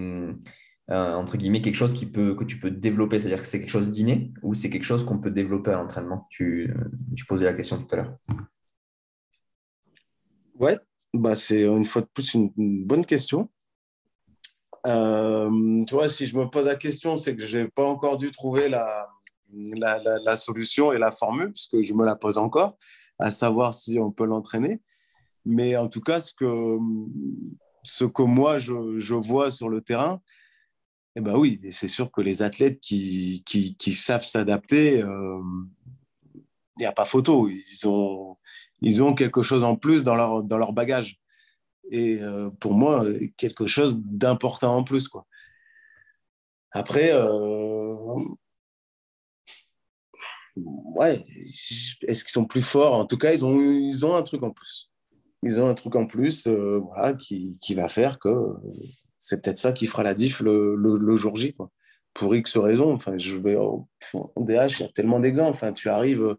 [0.90, 3.70] euh, entre guillemets, quelque chose qui peut, que tu peux développer C'est-à-dire que c'est quelque
[3.70, 6.74] chose d'inné ou c'est quelque chose qu'on peut développer à l'entraînement tu,
[7.14, 8.16] tu, posais la question tout à l'heure.
[10.54, 10.78] Ouais,
[11.12, 13.50] bah c'est une fois de plus une, bonne question.
[14.86, 18.16] Euh, tu vois, si je me pose la question, c'est que je n'ai pas encore
[18.16, 19.08] dû trouver la,
[19.52, 22.78] la, la, solution et la formule, puisque je me la pose encore,
[23.18, 24.80] à savoir si on peut l'entraîner.
[25.44, 26.78] Mais en tout cas, ce que,
[27.82, 30.20] ce que moi, je, je vois sur le terrain,
[31.18, 33.42] eh ben oui, c'est sûr que les athlètes qui,
[33.92, 35.42] savent s'adapter, il euh,
[36.78, 37.48] n'y a pas photo.
[38.80, 41.18] Ils ont, quelque chose en plus dans leur, bagage.
[41.90, 43.04] Et euh, pour moi,
[43.36, 45.08] quelque chose d'important en plus.
[45.08, 45.26] Quoi.
[46.70, 47.96] Après, euh,
[50.54, 51.26] ouais,
[52.02, 52.94] est-ce qu'ils sont plus forts?
[52.94, 54.92] En tout cas, ils ont, ils ont un truc en plus.
[55.42, 58.28] Ils ont un truc en plus voilà, qui, qui, va faire que
[59.18, 61.54] c'est peut-être ça qui fera la diff le, jour J.
[62.14, 62.92] Pour X raisons.
[62.92, 63.88] Enfin, je vais en
[64.36, 65.56] DH, il y a tellement d'exemples.
[65.56, 66.36] Enfin, tu arrives,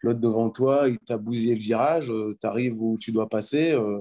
[0.00, 3.72] l'autre devant toi, il t'a bousillé le virage, euh, tu arrives où tu dois passer.
[3.72, 4.00] Euh,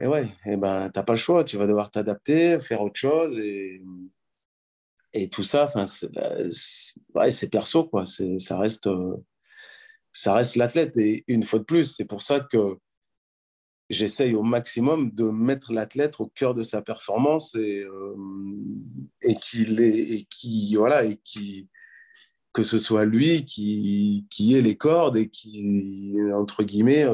[0.00, 1.44] et ouais, et ben, tu n'as pas le choix.
[1.44, 3.38] Tu vas devoir t'adapter, faire autre chose.
[3.38, 3.82] Et,
[5.30, 6.08] tout ça, enfin, c'est
[7.14, 8.04] ouais, perso, quoi.
[8.04, 8.88] Ça reste,
[10.12, 10.96] ça reste l'athlète.
[10.96, 12.78] Et une fois de plus, c'est pour ça que
[13.90, 17.86] j'essaye au maximum de mettre l'athlète au cœur de sa performance et,
[19.22, 21.68] et qu'il et qui voilà et qui
[22.52, 27.06] que ce soit lui qui, qui ait les cordes et qui entre guillemets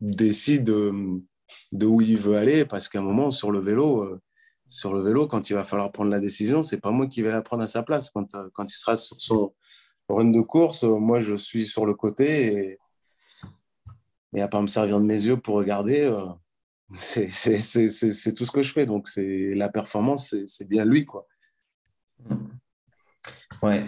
[0.00, 4.20] décide de, où il veut aller parce qu'à un moment sur le vélo
[4.68, 7.32] sur le vélo, quand il va falloir prendre la décision, c'est pas moi qui vais
[7.32, 8.10] la prendre à sa place.
[8.10, 9.54] Quand, euh, quand il sera sur son
[10.08, 12.78] run de course, euh, moi, je suis sur le côté et,
[14.34, 16.26] et à pas me servir de mes yeux pour regarder, euh,
[16.94, 17.28] c'est
[18.34, 18.86] tout ce que je fais.
[18.86, 21.26] Donc, c'est la performance, c'est bien lui, quoi.
[23.62, 23.82] Ouais.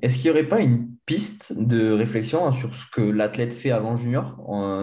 [0.00, 3.96] Est-ce qu'il n'y aurait pas une piste de réflexion sur ce que l'athlète fait avant
[3.96, 4.36] junior?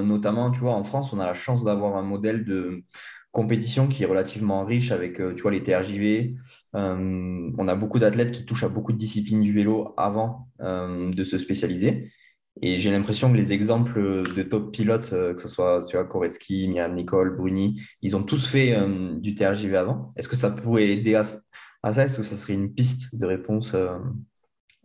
[0.03, 2.83] Notamment, tu vois, en France, on a la chance d'avoir un modèle de
[3.31, 6.33] compétition qui est relativement riche avec euh, tu vois, les TRJV.
[6.75, 11.23] Euh, on a beaucoup d'athlètes qui touchent à beaucoup de disciplines du vélo avant de
[11.23, 12.11] se spécialiser.
[12.61, 16.89] Et j'ai l'impression que les exemples de top pilotes, que ce soit vois, Koretsky, Mian
[16.89, 18.75] Nicole, Bruni, ils ont tous fait
[19.17, 20.13] du TRJV avant.
[20.17, 21.39] Est-ce que ça pourrait aider à, ça?
[21.83, 23.75] Est-ce que ça serait une piste de réponse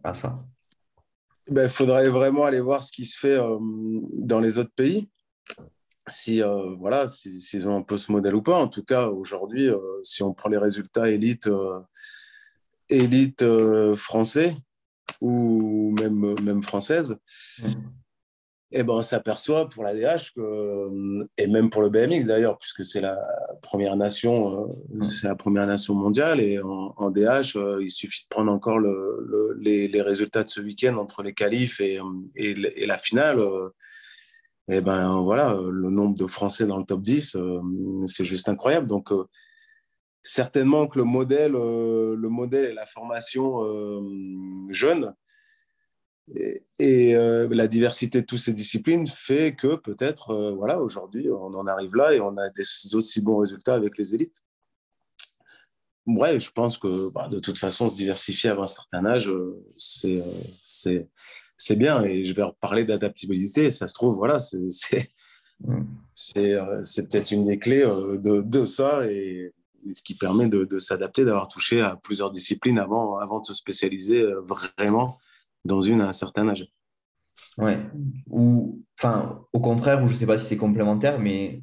[0.04, 0.44] à ça?
[1.48, 3.38] Il ben, faudrait vraiment aller voir ce qui se fait
[4.12, 5.08] dans les autres pays
[6.08, 8.56] si euh, voilà s'ils ont un peu ce modèle ou pas.
[8.56, 11.80] En tout cas, aujourd'hui, euh, si on prend les résultats élite euh,
[12.88, 13.44] élite
[13.94, 14.56] français
[15.20, 17.16] ou même même française,
[17.58, 17.66] mmh.
[17.66, 17.72] et
[18.80, 20.88] eh ben on s'aperçoit pour la DH que,
[21.38, 23.18] et même pour le BMX d'ailleurs, puisque c'est la
[23.62, 25.04] première nation, mmh.
[25.04, 29.88] c'est la première nation mondiale et en, DH, il suffit de prendre encore le, les,
[29.88, 32.00] les, résultats de ce week-end entre les qualifs et,
[32.36, 33.40] et, et la finale
[34.66, 37.60] et eh ben voilà, le nombre de Français dans le top 10, euh,
[38.06, 38.86] c'est juste incroyable.
[38.86, 39.24] Donc, euh,
[40.24, 43.60] certainement que le modèle, euh, le modèle et la formation
[44.70, 45.14] jeune
[46.78, 51.94] et, la diversité de toutes ces disciplines fait que peut-être, voilà, aujourd'hui, on en arrive
[51.94, 54.40] là et on a des aussi bons résultats avec les élites.
[56.06, 59.30] Ouais, je pense que bah, de toute façon, se diversifier avant un certain âge,
[59.76, 60.22] c'est
[61.56, 62.02] c'est bien.
[62.04, 63.70] Et je vais reparler d'adaptabilité.
[63.70, 64.62] Ça se trouve, voilà, c'est
[66.36, 69.52] euh, peut-être une des clés euh, de, de ça et,
[69.92, 74.20] ce qui permet de, s'adapter, d'avoir touché à plusieurs disciplines avant, avant de se spécialiser
[74.20, 74.40] euh,
[74.78, 75.18] vraiment
[75.64, 76.66] dans une à un certain âge.
[77.58, 77.78] Ouais.
[78.28, 81.62] Ou, enfin, au contraire, ou je ne sais pas si c'est complémentaire, mais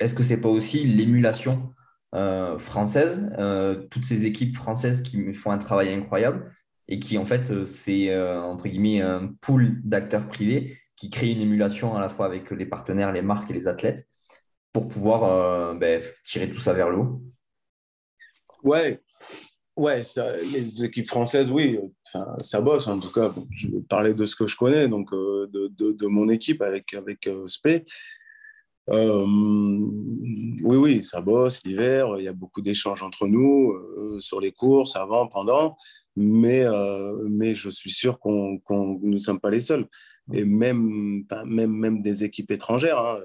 [0.00, 1.70] est-ce que c'est pas aussi l'émulation
[2.58, 3.28] française,
[3.90, 6.54] toutes ces équipes françaises qui font un travail incroyable
[6.88, 11.30] et qui en fait euh, c'est euh, entre guillemets un pool d'acteurs privés qui crée
[11.30, 14.06] une émulation à la fois avec les partenaires, les marques et les athlètes
[14.72, 17.22] pour pouvoir euh, ben, tirer tout ça vers le haut?
[18.64, 19.00] Ouais,
[19.76, 20.02] ouais,
[20.52, 21.78] les équipes françaises, oui,
[22.42, 23.32] ça bosse en tout cas.
[23.50, 27.28] je vais parler de ce que je connais, donc de, de, mon équipe avec, avec
[27.46, 27.84] SP.
[28.88, 32.14] oui, oui, ça bosse l'hiver.
[32.18, 33.72] Il y a beaucoup d'échanges entre nous
[34.18, 35.76] sur les courses, avant, pendant
[36.16, 39.88] mais, euh, mais je suis sûr qu'on nous ne sommes pas les seuls.
[40.32, 43.18] Et même, même, même des équipes étrangères, hein,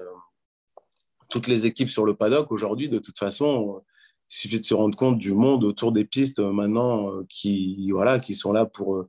[1.28, 3.82] toutes les équipes sur le paddock aujourd'hui, de toute façon,
[4.30, 8.18] il suffit de se rendre compte du monde autour des pistes maintenant euh, qui, voilà,
[8.18, 9.08] qui sont là pour, euh,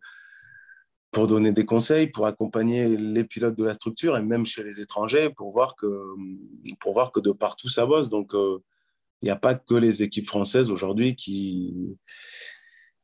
[1.12, 4.80] pour donner des conseils, pour accompagner les pilotes de la structure et même chez les
[4.80, 5.88] étrangers pour voir que,
[6.80, 8.10] pour voir que de partout ça bosse.
[8.10, 11.98] Donc, il n'y a pas que les équipes françaises aujourd'hui qui,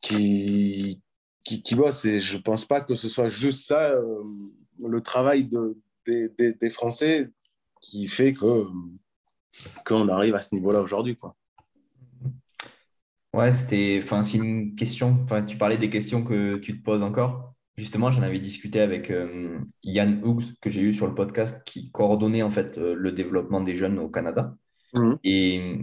[0.02, 1.00] qui,
[1.44, 2.06] qui, qui bossent.
[2.06, 4.24] Et je ne pense pas que ce soit juste ça, euh,
[4.80, 7.30] le travail de, des, des, Français,
[7.82, 8.64] qui fait que
[9.86, 11.16] qu'on arrive à ce niveau-là aujourd'hui.
[11.16, 11.36] Quoi.
[13.38, 15.20] Ouais, c'était, enfin, c'est une question.
[15.24, 17.54] Enfin, tu parlais des questions que tu te poses encore.
[17.78, 21.92] Justement, j'en avais discuté avec euh, Yann Hughes, que j'ai eu sur le podcast, qui
[21.92, 24.56] coordonnait en fait euh, le développement des jeunes au Canada.
[24.94, 25.14] Mmh.
[25.24, 25.78] Et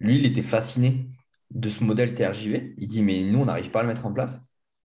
[0.00, 1.06] lui, il était fasciné
[1.50, 2.74] de ce modèle TRJV.
[2.78, 4.40] Il dit, mais nous, on n'arrive pas à le mettre en place.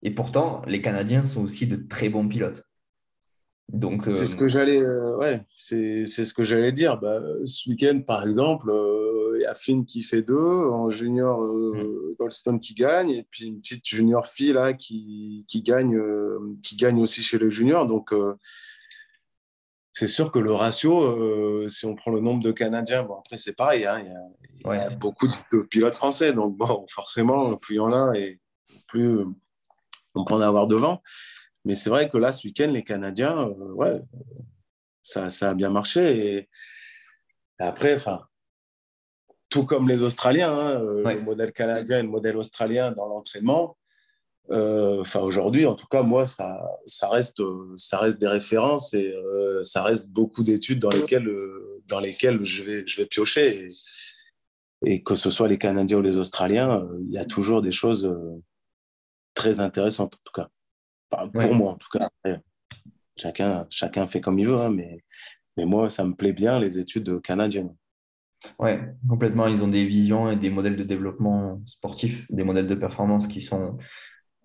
[0.02, 2.64] Et pourtant, les Canadiens sont aussi de très bons pilotes.
[3.72, 7.00] Donc, c'est ce euh, que j'allais, euh, ouais, c'est, ce que j'allais dire.
[7.00, 9.03] Bah, ce week-end, par exemple, euh,
[9.44, 12.16] y a Finn qui fait deux, en junior mm.
[12.18, 16.00] Goldstone qui gagne, et puis une petite junior fille là qui, qui gagne,
[16.62, 17.86] qui gagne aussi chez les juniors.
[17.86, 18.12] Donc,
[19.92, 23.54] c'est sûr que le ratio, si on prend le nombre de Canadiens, bon après c'est
[23.54, 24.02] pareil, hein,
[24.64, 26.32] il y a beaucoup de pilotes français.
[26.32, 28.40] Donc, bon, forcément, plus il y en a et
[28.86, 29.24] plus
[30.14, 31.02] on peut en avoir devant.
[31.64, 34.02] Mais c'est vrai que là, ce week-end, les Canadiens, euh, ouais,
[35.02, 36.36] ça, ça, a bien marché.
[36.36, 36.48] Et,
[37.58, 38.26] après, enfin,
[39.54, 43.78] tout comme les Australiens, hein, le modèle canadien et le modèle australien dans l'entraînement.
[44.50, 47.40] Enfin, aujourd'hui, en tout cas, moi, ça, ça, reste,
[47.76, 49.14] ça reste des références et
[49.62, 51.30] ça reste beaucoup d'études dans lesquelles,
[51.86, 53.68] dans lesquelles je, vais, je vais piocher.
[54.84, 58.12] Et, que ce soit les Canadiens ou les Australiens, il y a toujours des choses
[59.34, 61.30] très intéressantes, en tout cas.
[61.32, 62.08] pour moi, en tout cas.
[63.16, 65.04] chacun, chacun fait comme il veut, hein, mais,
[65.56, 67.72] mais moi, ça me plaît bien, les études canadiennes.
[68.58, 69.46] Ouais, complètement.
[69.46, 73.42] Ils ont des visions et des modèles de développement sportif, des modèles de performance qui
[73.42, 73.78] sont,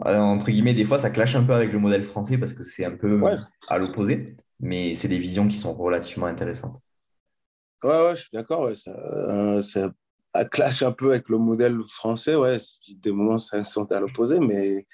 [0.05, 2.63] euh, entre guillemets, des fois, ça clash un peu avec le modèle français parce que
[2.63, 3.21] c'est un peu
[3.67, 6.79] à l'opposé, mais c'est des visions qui sont relativement intéressantes.
[7.83, 8.75] Ouais, ouais je suis d'accord.
[8.75, 9.91] ça, euh, ça,
[10.51, 12.35] clash un peu avec le modèle français.
[12.35, 12.57] Ouais,
[12.97, 14.85] des moments, ça sont à l'opposé, mais,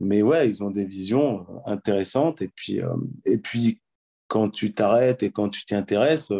[0.00, 2.42] mais ouais, ils ont des visions intéressantes.
[2.42, 3.80] Et puis, euh, et puis
[4.28, 6.32] quand tu t'arrêtes et quand tu t'y intéresses,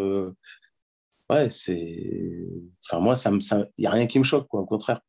[1.30, 2.46] ouais, c'est.
[2.84, 5.00] Enfin, moi, ça il n'y a rien qui me choque, quoi, au contraire.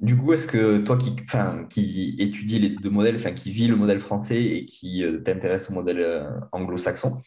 [0.00, 3.68] Du coup, est-ce que toi qui, enfin, qui étudie les deux modèles, enfin, qui vit
[3.68, 7.18] le modèle français et qui euh, t'intéresse au modèle euh, anglo-saxon,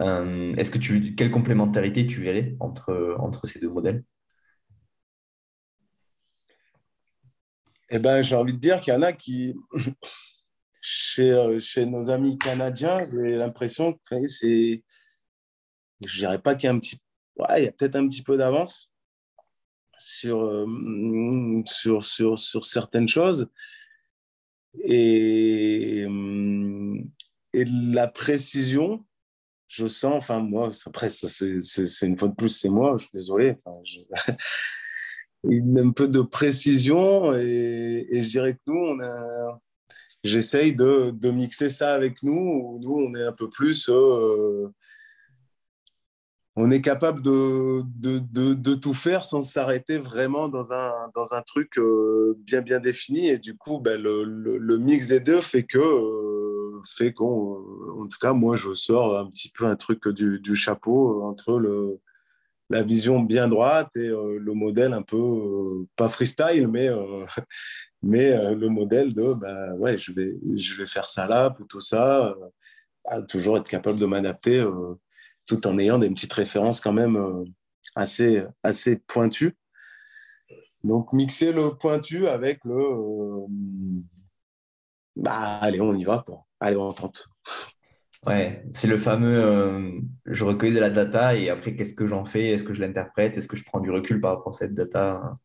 [0.00, 4.04] euh, est-ce que tu, quelle complémentarité tu verrais entre, entre ces deux modèles?
[7.90, 9.54] Eh ben, j'ai envie de dire qu'il y en a qui,
[10.80, 14.82] chez, chez nos amis canadiens, j'ai l'impression que c'est,
[16.04, 17.00] je dirais pas qu'il y a un petit,
[17.36, 18.92] ouais, il y a peut-être un petit peu d'avance
[19.96, 23.48] sur, euh, sur, sur, sur, certaines choses.
[24.82, 26.04] Et,
[27.52, 29.04] et la précision,
[29.68, 33.56] je sens, enfin, moi, après, c'est une fois de plus, c'est moi, je suis désolé.
[33.64, 34.00] Enfin, je...
[35.80, 39.60] un peu de précision et, je dirais que nous, on a.
[40.22, 42.78] J'essaye de, de, mixer ça avec nous.
[42.80, 43.90] Nous, on est un peu plus.
[43.90, 44.68] Euh,
[46.56, 51.78] on est capable de, de, tout faire sans s'arrêter vraiment dans un, dans un truc
[51.78, 53.28] euh, bien bien défini.
[53.28, 57.56] Et du coup, ben, le, mix des deux fait que, euh, fait qu'on,
[58.00, 61.58] en tout cas, moi, je sors un petit peu un truc du, du chapeau entre
[61.58, 61.98] le,
[62.70, 66.88] la vision bien droite et euh, le modèle un peu, pas freestyle, mais,
[68.02, 72.36] mais le modèle de, ben, ouais, je vais, je vais faire ça là, plutôt ça.
[73.28, 74.64] toujours être capable de m'adapter
[75.46, 77.44] tout en ayant des petites références quand même euh,
[77.94, 79.56] assez, assez pointues.
[80.82, 82.76] Donc, mixer le pointu avec le.
[82.76, 83.46] Euh,
[85.16, 86.44] bah, allez, on y va, quoi.
[86.60, 87.26] Allez, on tente.
[88.26, 92.24] Ouais, c'est le fameux euh, je recueille de la data et après, qu'est-ce que j'en
[92.24, 92.50] fais?
[92.50, 93.36] Est-ce que je l'interprète?
[93.36, 95.38] Est-ce que je prends du recul par rapport à cette data?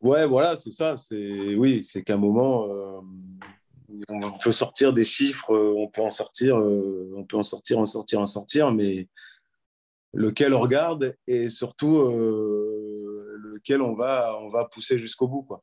[0.00, 0.96] Ouais, voilà, c'est ça.
[0.96, 2.68] C'est Oui, c'est qu'à un moment,
[4.08, 7.78] on peut sortir des chiffres, euh, on peut en sortir, euh, on peut en sortir,
[7.78, 9.08] en sortir, en sortir, mais
[10.12, 15.62] lequel on regarde et surtout euh, lequel on va, on va pousser jusqu'au bout, quoi.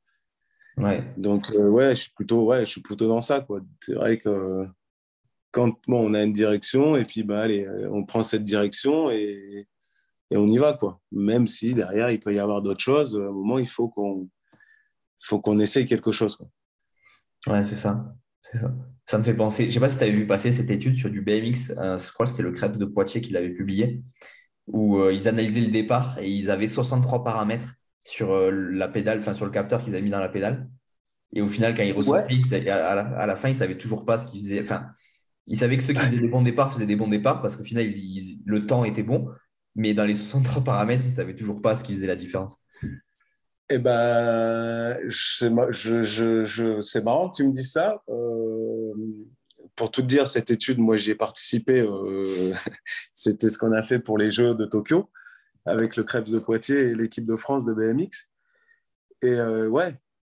[0.77, 1.03] Ouais.
[1.17, 3.61] Donc ouais, je suis plutôt, ouais, je suis plutôt dans ça, quoi.
[3.81, 4.65] C'est vrai que
[5.51, 9.67] quand on a une direction et puis bah allez, on prend cette direction et,
[10.31, 11.01] et on y va, quoi.
[11.11, 14.29] Même si derrière il peut y avoir d'autres choses, à un moment il faut qu'on,
[15.21, 16.47] faut qu'on essaye quelque chose, quoi.
[17.47, 18.13] Ouais, c'est ça.
[18.43, 18.73] Ça.
[19.05, 20.95] Ça me fait penser, je ne sais pas si tu avais vu passer cette étude
[20.95, 24.03] sur du BMX, euh, je crois que c'était le CREP de Poitiers qui l'avait publié,
[24.67, 27.73] où euh, ils analysaient le départ et ils avaient 63 paramètres
[28.03, 30.69] sur euh, la pédale, enfin sur le capteur qu'ils avaient mis dans la pédale.
[31.33, 34.25] Et au final, quand ils ressortaient, à, la, fin, ils ne savaient toujours pas ce
[34.25, 34.61] qu'ils faisaient.
[34.61, 34.87] Enfin,
[35.47, 37.63] ils savaient que ceux qui faisaient des bons départs faisaient des bons départs parce qu'au
[37.63, 37.87] final,
[38.45, 39.29] le temps était bon.
[39.75, 42.57] Mais dans les 63 paramètres, ils ne savaient toujours pas ce qui faisait la différence.
[43.73, 48.03] Eh ben, c'est marrant que tu me dis ça.
[48.09, 48.93] Euh,
[49.77, 51.79] pour tout dire, cette étude, moi, j'y ai participé.
[51.79, 52.53] Euh,
[53.13, 55.09] c'était ce qu'on a fait pour les Jeux de Tokyo
[55.65, 58.27] avec le Krebs de Poitiers et l'équipe de France de BMX.
[59.21, 59.95] Et euh, ouais,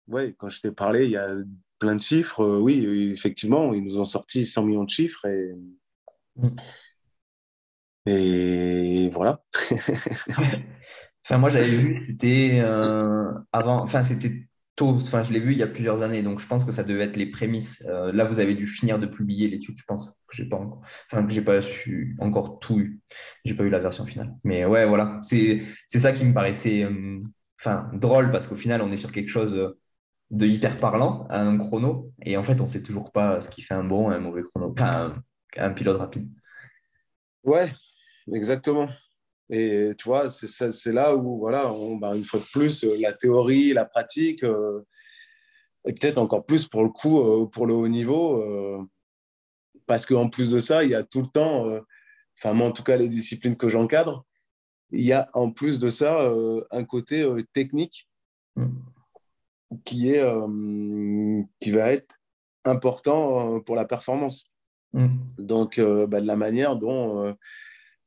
[0.09, 1.33] ouais, quand je t'ai parlé, il y a
[1.79, 2.59] plein de chiffres.
[2.59, 5.55] oui, effectivement, ils nous ont sorti 100 millions de chiffres et,
[6.35, 6.55] mm.
[8.07, 9.41] et voilà.
[11.25, 15.57] Enfin, moi, j'avais vu, c'était euh, avant, enfin, c'était tôt, enfin, je l'ai vu il
[15.60, 17.84] y a plusieurs années, donc je pense que ça devait être les prémices.
[17.88, 20.82] Euh, là, vous avez dû finir de publier l'étude, je pense, que j'ai pas encore,
[21.11, 22.99] enfin, j'ai pas su encore tout eu.
[23.45, 24.34] J'ai pas eu la version finale.
[24.43, 27.19] Mais ouais, voilà, c'est ça qui me paraissait, euh,
[27.93, 29.76] drôle parce qu'au final, on est sur quelque chose
[30.32, 33.74] de hyper parlant, un chrono, et en fait, on sait toujours pas ce qui fait
[33.76, 35.15] un bon, un mauvais chrono, enfin,
[35.57, 36.30] un, un pilote rapide.
[37.43, 37.72] Ouais,
[38.34, 38.89] exactement.
[39.54, 43.12] Et tu vois, c'est là où, voilà, on, bah, une fois de plus, euh, la
[43.12, 44.82] théorie, la pratique, euh,
[45.86, 48.88] et peut-être encore plus pour le coup, euh, pour le haut niveau,
[49.88, 51.66] parce qu'en plus de ça, il y a tout le temps,
[52.38, 54.26] enfin, moi en tout cas, les disciplines que j'encadre,
[54.91, 56.32] il y a en plus de ça
[56.72, 58.08] un côté technique
[58.56, 58.68] mm.
[59.84, 60.24] qui, est,
[61.60, 62.16] qui va être
[62.64, 64.45] important pour la performance.
[64.93, 65.10] Mm.
[65.39, 67.36] Donc, bah, de la manière dont,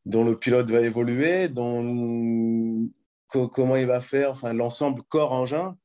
[0.07, 2.89] dont le pilote va évoluer, dont,
[3.29, 5.77] comment il va faire, enfin, l'ensemble corps-engin.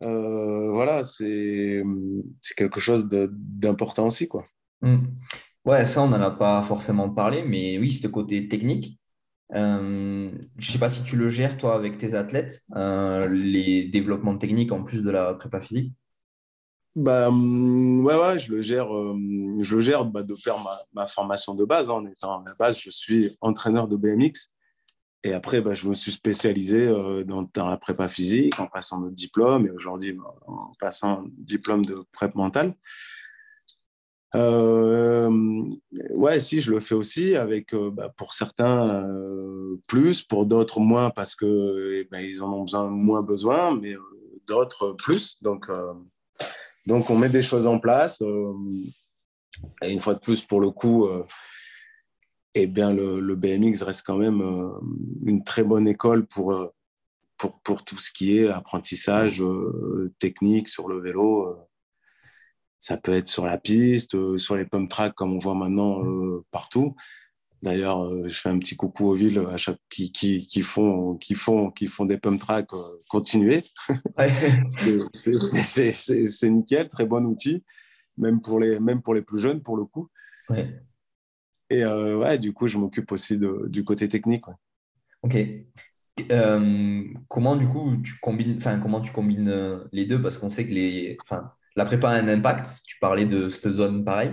[0.00, 1.82] voilà, c'est
[2.56, 4.28] quelque chose d'important aussi.
[4.28, 4.44] Quoi.
[4.82, 4.98] Mm.
[5.64, 8.98] Ouais, ça, on n'en a pas forcément parlé, mais oui, ce côté technique.
[9.54, 13.84] Euh, je ne sais pas si tu le gères, toi, avec tes athlètes, euh, les
[13.84, 15.92] développements techniques en plus de la prépa physique.
[16.96, 19.16] Bah, mm, ouais, ouais, je le gère, euh,
[19.60, 20.56] je le gère bah, de faire
[20.92, 21.90] ma, formation de base.
[21.90, 24.48] Hein, en étant à la base, je suis entraîneur de BMX.
[25.24, 26.86] Et après, bah, je me suis spécialisé
[27.24, 31.84] dans, dans, la prépa physique en passant le diplôme et aujourd'hui bah, en passant diplôme
[31.84, 32.74] de prep mentale.
[34.34, 35.30] Euh,
[36.10, 40.80] ouais, si, je le fais aussi, avec euh, bah, pour certains euh, plus, pour d'autres
[40.80, 43.94] moins, parce que eh ben, en ont besoin, moins besoin, mais
[44.46, 45.36] d'autres plus.
[45.42, 45.68] Donc,
[46.86, 48.22] donc, on met des choses en place.
[49.82, 51.08] et une fois de plus, pour le coup,
[52.54, 54.42] eh bien, le, BMX reste quand même
[55.24, 56.72] une très bonne école pour,
[57.36, 59.42] pour, pour tout ce qui est apprentissage
[60.18, 61.66] technique sur le vélo
[62.84, 66.04] ça peut être sur la piste, euh, sur les pump tracks comme on voit maintenant
[66.04, 66.94] euh, partout.
[67.64, 71.16] D'ailleurs, euh, je fais un petit coucou aux villes à chaque, qui, qui, qui, font,
[71.16, 72.68] qui, font, qui font des pump tracks.
[73.08, 73.64] continuer.
[75.14, 77.64] c'est nickel, très bon outil,
[78.18, 80.10] même pour, les, même pour les plus jeunes, pour le coup.
[81.70, 84.44] Et ouais, du coup, je m'occupe aussi de, du côté technique.
[85.22, 85.38] Ok.
[87.28, 90.20] comment du coup tu combines, enfin comment tu combines les deux?
[90.20, 92.82] Parce qu'on sait que les, enfin la prépa a un impact.
[92.84, 94.32] Tu parlais de cette zone pareil.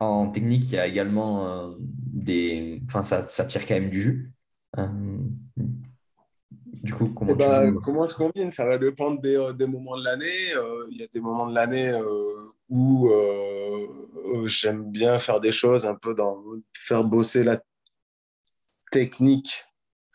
[0.00, 2.80] En technique, il y a également euh, des.
[2.86, 4.32] Enfin, ça, ça, tire quand même du jus.
[4.78, 4.86] Euh,
[6.82, 8.50] du coup, comment, eh ben, comment je combine?
[8.50, 10.54] Ça va dépendre des, euh, des moments de l'année.
[10.90, 11.92] Il y a des moments de l'année
[12.70, 13.10] où
[14.46, 16.42] j'aime bien faire des choses un peu dans.
[16.72, 17.62] faire bosser la
[18.90, 19.64] technique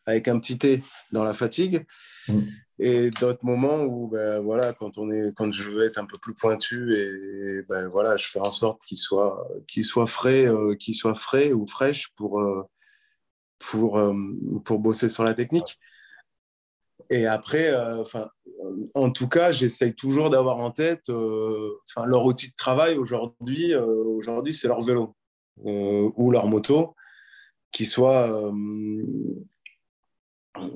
[0.07, 1.85] avec un petit T dans la fatigue.
[2.27, 2.41] Mm
[2.77, 6.17] et d'autres moments où ben, voilà quand on est quand je veux être un peu
[6.17, 10.75] plus pointu et, ben voilà je fais en sorte qu'il soit qu'il soit frais euh,
[10.75, 12.63] qu'il soit frais ou fraîche pour euh,
[13.59, 14.13] pour euh,
[14.65, 15.79] pour bosser sur la technique.
[17.09, 18.29] Et après enfin
[18.95, 24.53] en tout cas j'essaye toujours d'avoir en tête enfin leur outil de travail aujourd'hui aujourd'hui
[24.53, 25.15] c'est leur vélo
[25.57, 26.95] ou leur moto
[27.71, 28.51] qui soit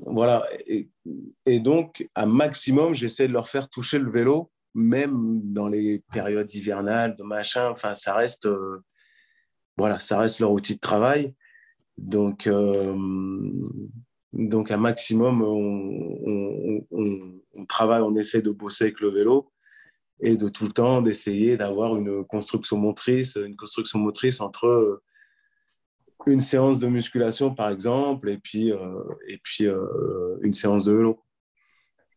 [0.06, 0.46] voilà.
[0.66, 6.52] Et, donc, à maximum, j'essaie de leur faire toucher le vélo, même dans les périodes
[6.54, 7.70] hivernales, de machin.
[7.70, 8.82] Enfin, ça reste, euh,
[9.76, 11.34] voilà, ça reste leur outil de travail.
[11.98, 12.96] Donc, euh,
[14.32, 19.52] donc à maximum, on, on, travaille, on essaie de bosser avec le vélo
[20.20, 25.02] et de tout le temps d'essayer d'avoir une construction motrice, une construction motrice entre
[26.26, 30.92] une séance de musculation, par exemple, et puis, euh, et puis euh, une séance de
[30.92, 31.22] vélo.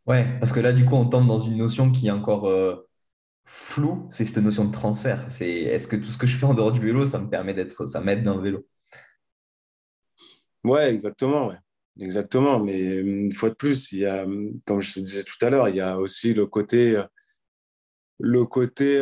[0.06, 2.76] Ouais, parce que là, du coup, on tombe dans une notion qui est encore euh,
[3.46, 5.26] floue, c'est cette notion de transfert.
[5.32, 7.54] C'est est-ce que tout ce que je fais en dehors du vélo, ça me permet
[7.54, 8.68] d'être, ça m'aide dans le vélo?
[10.64, 11.58] Ouais, exactement, ouais.
[12.00, 14.26] Exactement, mais une fois de plus, il y a,
[14.66, 17.00] comme je te disais tout à l'heure, il y a aussi le côté,
[18.20, 19.00] le côté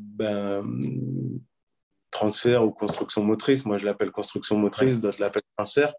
[0.00, 0.64] ben,
[2.14, 3.66] transfert ou construction motrice.
[3.66, 5.92] Moi, je l'appelle construction motrice, d'autres l'appellent transfert.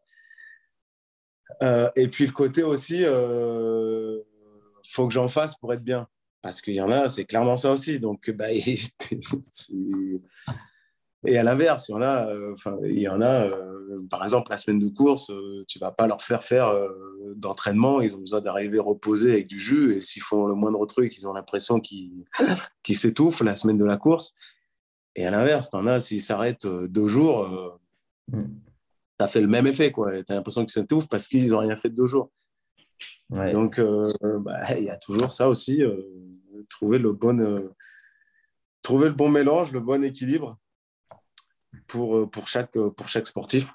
[1.62, 4.20] Euh, et puis le côté aussi, euh,
[4.90, 6.08] faut que j'en fasse pour être bien.
[6.42, 8.00] Parce qu'il y en a, c'est clairement ça aussi.
[8.00, 8.52] Donc, bah,
[11.28, 14.52] et, à l'inverse, il y en a, euh, il y en a euh, par exemple,
[14.52, 15.32] la semaine de course,
[15.68, 16.72] tu vas pas leur faire faire
[17.36, 18.02] d'entraînement.
[18.02, 19.94] Ils ont besoin d'arriver reposés avec du jus.
[19.94, 22.26] Et s'ils font le moindre truc, ils ont l'impression qu'ils
[22.94, 24.34] s'étouffent la semaine de la course.
[25.16, 27.80] Et à l'inverse, t'en as, s'ils s'arrêtent euh, deux jours, euh,
[28.28, 28.46] mm.
[29.20, 29.92] ça fait le même effet.
[29.92, 32.32] Tu as l'impression qu'ils s'étouffent parce qu'ils n'ont rien fait de deux jours.
[33.30, 35.82] Donc, euh, bah, il y a toujours ça aussi,
[36.70, 37.72] trouver, le bon,
[38.82, 40.60] trouver le bon mélange, le bon équilibre
[41.88, 43.72] pour, pour, chaque, pour chaque sportif.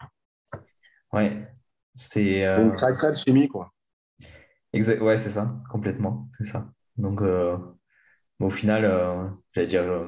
[1.13, 1.49] Ouais.
[1.97, 2.57] C'est.
[2.57, 3.73] Donc, ça crée de chimie, quoi.
[4.73, 5.01] Exact.
[5.03, 6.29] Ouais, c'est ça, complètement.
[6.39, 6.71] C'est ça.
[6.97, 7.23] Donc,
[8.39, 10.07] au final, j'allais dire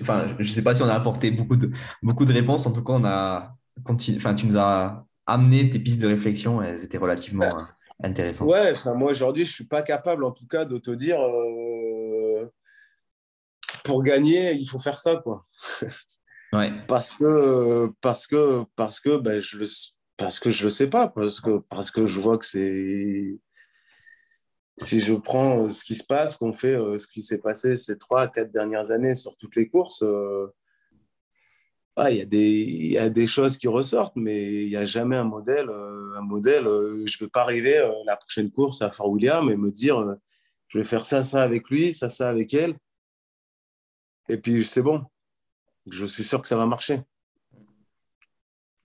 [0.00, 1.70] enfin, je ne sais pas si on a apporté beaucoup de,
[2.02, 2.66] beaucoup de réponses.
[2.66, 6.62] En tout cas, on a continué, enfin, tu nous as amené tes pistes de réflexion.
[6.62, 7.62] Elles étaient relativement euh,
[8.02, 8.48] intéressantes.
[8.48, 12.50] Ouais, moi aujourd'hui, je ne suis pas capable en tout cas de te dire euh,
[13.84, 15.16] pour gagner, il faut faire ça.
[15.16, 15.44] Quoi.
[16.52, 16.72] Ouais.
[16.88, 19.66] parce que, parce que, parce que ben, je le,
[20.16, 23.38] parce que je le sais pas, parce que, parce que je vois que c'est.
[24.82, 28.28] Si je prends ce qui se passe, qu'on fait, ce qui s'est passé ces trois,
[28.28, 30.02] quatre dernières années sur toutes les courses,
[31.98, 35.68] il y, a des, choses qui ressortent, mais il n'y a jamais un modèle.
[35.68, 39.70] un modèle je ne vais pas arriver la prochaine course à Fort William et me
[39.70, 40.16] dire
[40.68, 42.76] je vais faire ça, ça avec lui, ça, ça avec elle.
[44.28, 45.04] Et puis c'est bon.
[45.90, 47.02] Je suis sûr que ça va marcher.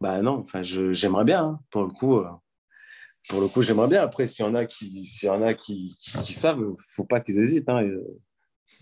[0.02, 1.60] Bah non, enfin, j'aimerais bien, hein.
[1.70, 2.18] pour le coup.
[2.18, 2.30] Euh,
[3.30, 4.02] pour le coup, j'aimerais bien.
[4.02, 7.20] Après, s'il y en a qui, s'il y en a qui, qui, savent, faut pas
[7.20, 7.70] qu'ils hésitent.
[7.70, 7.82] Hein.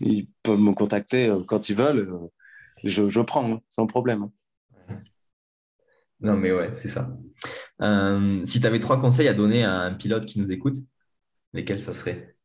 [0.00, 2.08] Ils peuvent me contacter euh, quand ils veulent.
[2.08, 2.28] Euh,
[2.84, 4.28] je, je prends, hein, sans problème.
[6.20, 7.10] Non, mais ouais, c'est ça.
[8.44, 10.76] si tu avais trois conseils à donner à un pilote qui nous écoute,
[11.52, 12.36] lesquels ça serait?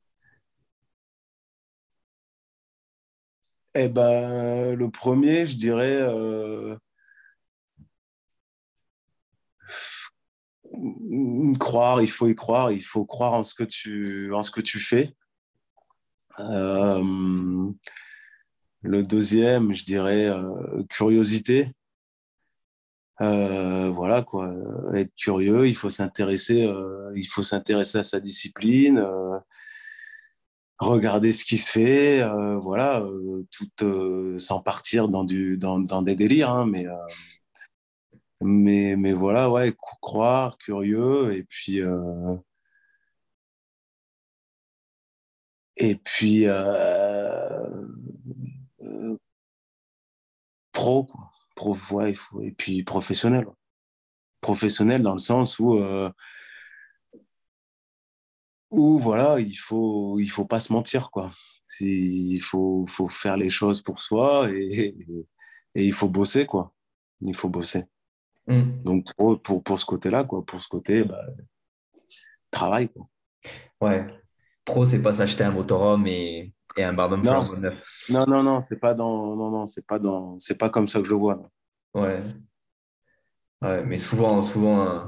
[3.76, 6.02] Eh ben, le premier, je dirais,
[11.60, 14.62] croire, il faut y croire, il faut croire en ce que tu, en ce que
[14.62, 15.14] tu fais.
[16.40, 17.72] Euh,
[18.82, 21.72] le deuxième, je dirais euh, curiosité.
[23.22, 24.54] Euh, voilà quoi,
[24.94, 26.70] être curieux, il faut s'intéresser,
[27.16, 29.06] il faut s'intéresser à sa discipline,
[30.78, 32.24] regarder ce qui se fait,
[32.62, 33.06] voilà,
[33.52, 36.86] tout sans partir dans du, dans, dans des délires, hein, mais
[38.42, 41.82] mais, mais voilà, ouais, croire, curieux, et puis.
[41.82, 42.38] Euh,
[45.78, 46.46] et puis.
[46.48, 47.86] Euh,
[48.82, 49.18] euh,
[50.72, 51.32] pro, quoi.
[51.56, 52.02] Pro, faut,
[52.42, 53.46] et puis professionnel.
[54.42, 55.78] Professionnel dans le sens où.
[58.72, 61.32] où voilà, il faut, il faut pas se mentir, quoi.
[61.82, 64.96] Il faut, faut faire les choses pour soi et,
[65.76, 66.74] et il faut bosser, quoi.
[67.22, 67.86] Il faut bosser.
[68.50, 68.84] Mm.
[68.84, 71.22] Donc, pour, pour, pour ce côté-là, quoi, pour ce côté, bah,
[72.52, 72.89] travail.
[72.89, 73.08] Quoi.
[73.80, 74.08] Ouais.
[74.66, 77.56] Pro, c'est pas s'acheter un motorhome et, et un bar non.
[77.58, 77.82] neuf.
[78.10, 81.00] Non, non, non, c'est pas dans, non, non, c'est pas dans, c'est pas comme ça
[81.00, 81.50] que je le vois.
[81.93, 82.20] Ouais.
[83.62, 85.06] Ouais, mais souvent, souvent, euh,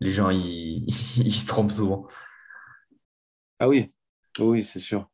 [0.00, 0.84] les gens, ils,
[1.16, 2.06] ils, se trompent souvent.
[3.58, 3.94] Ah oui,
[4.38, 5.08] oui, c'est sûr.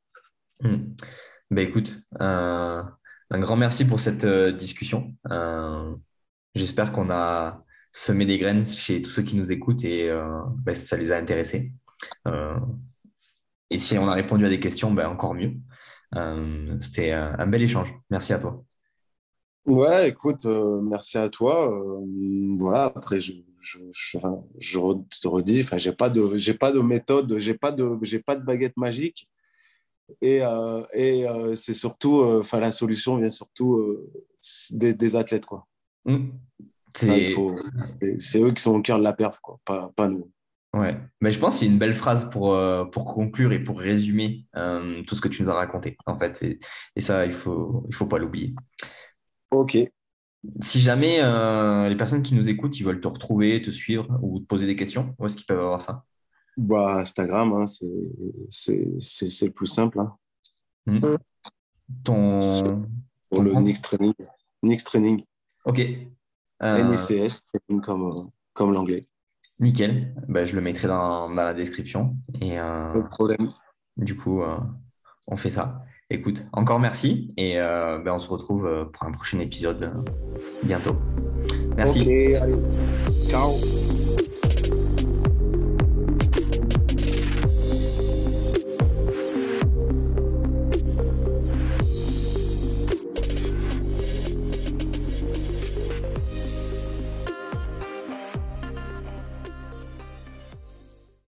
[1.50, 2.82] Ben écoute, euh,
[3.30, 5.14] un grand merci pour cette euh, discussion.
[6.54, 7.62] J'espère qu'on a
[7.92, 11.16] semer des graines chez tous ceux qui nous écoutent et euh, ben, ça les a
[11.16, 11.72] intéressés.
[12.26, 12.56] Euh,
[13.70, 15.54] et si on a répondu à des questions, ben, encore mieux.
[16.14, 17.92] Euh, c'était un bel échange.
[18.10, 18.64] Merci à toi.
[19.66, 21.78] Ouais, écoute, merci à toi.
[22.56, 23.78] voilà, après, je, je,
[24.58, 24.78] je,
[25.20, 28.34] te redis, enfin, j'ai pas de, j'ai pas de méthode, j'ai pas de, j'ai pas
[28.34, 29.28] de baguette magique.
[30.22, 30.40] Et,
[30.94, 31.26] et
[31.56, 33.98] c'est surtout, enfin, la solution vient surtout
[34.70, 35.66] des, des, athlètes, quoi.
[36.06, 36.28] Mmh.
[36.94, 40.30] C'est eux qui sont au cœur de la perf, quoi, pas, pas nous.
[40.74, 43.80] Ouais, mais je pense que c'est une belle phrase pour, euh, pour conclure et pour
[43.80, 46.42] résumer euh, tout ce que tu nous as raconté, en fait.
[46.42, 46.60] Et,
[46.94, 48.54] et ça, il ne faut, il faut pas l'oublier.
[49.50, 49.78] Ok.
[50.60, 54.40] Si jamais euh, les personnes qui nous écoutent, ils veulent te retrouver, te suivre ou
[54.40, 56.04] te poser des questions, où est-ce qu'ils peuvent avoir ça?
[56.56, 57.66] Bah, Instagram, hein,
[58.48, 60.00] c'est le plus simple.
[60.00, 60.16] Hein.
[60.86, 61.16] Mmh.
[62.04, 62.86] Ton...
[63.30, 64.14] Pour le Nix Training.
[64.62, 65.24] Nix Training.
[65.64, 65.80] Ok.
[66.62, 67.42] Euh, NICS,
[67.82, 69.06] comme, comme l'anglais.
[69.60, 70.14] Nickel.
[70.28, 72.16] Ben, je le mettrai dans, dans la description.
[72.40, 73.52] Et, euh, Pas de problème.
[73.96, 74.56] Du coup, euh,
[75.26, 75.82] on fait ça.
[76.10, 79.92] Écoute, encore merci et euh, ben, on se retrouve euh, pour un prochain épisode
[80.62, 80.96] bientôt.
[81.76, 82.00] Merci.
[82.36, 82.56] Allez.
[83.28, 83.52] Ciao.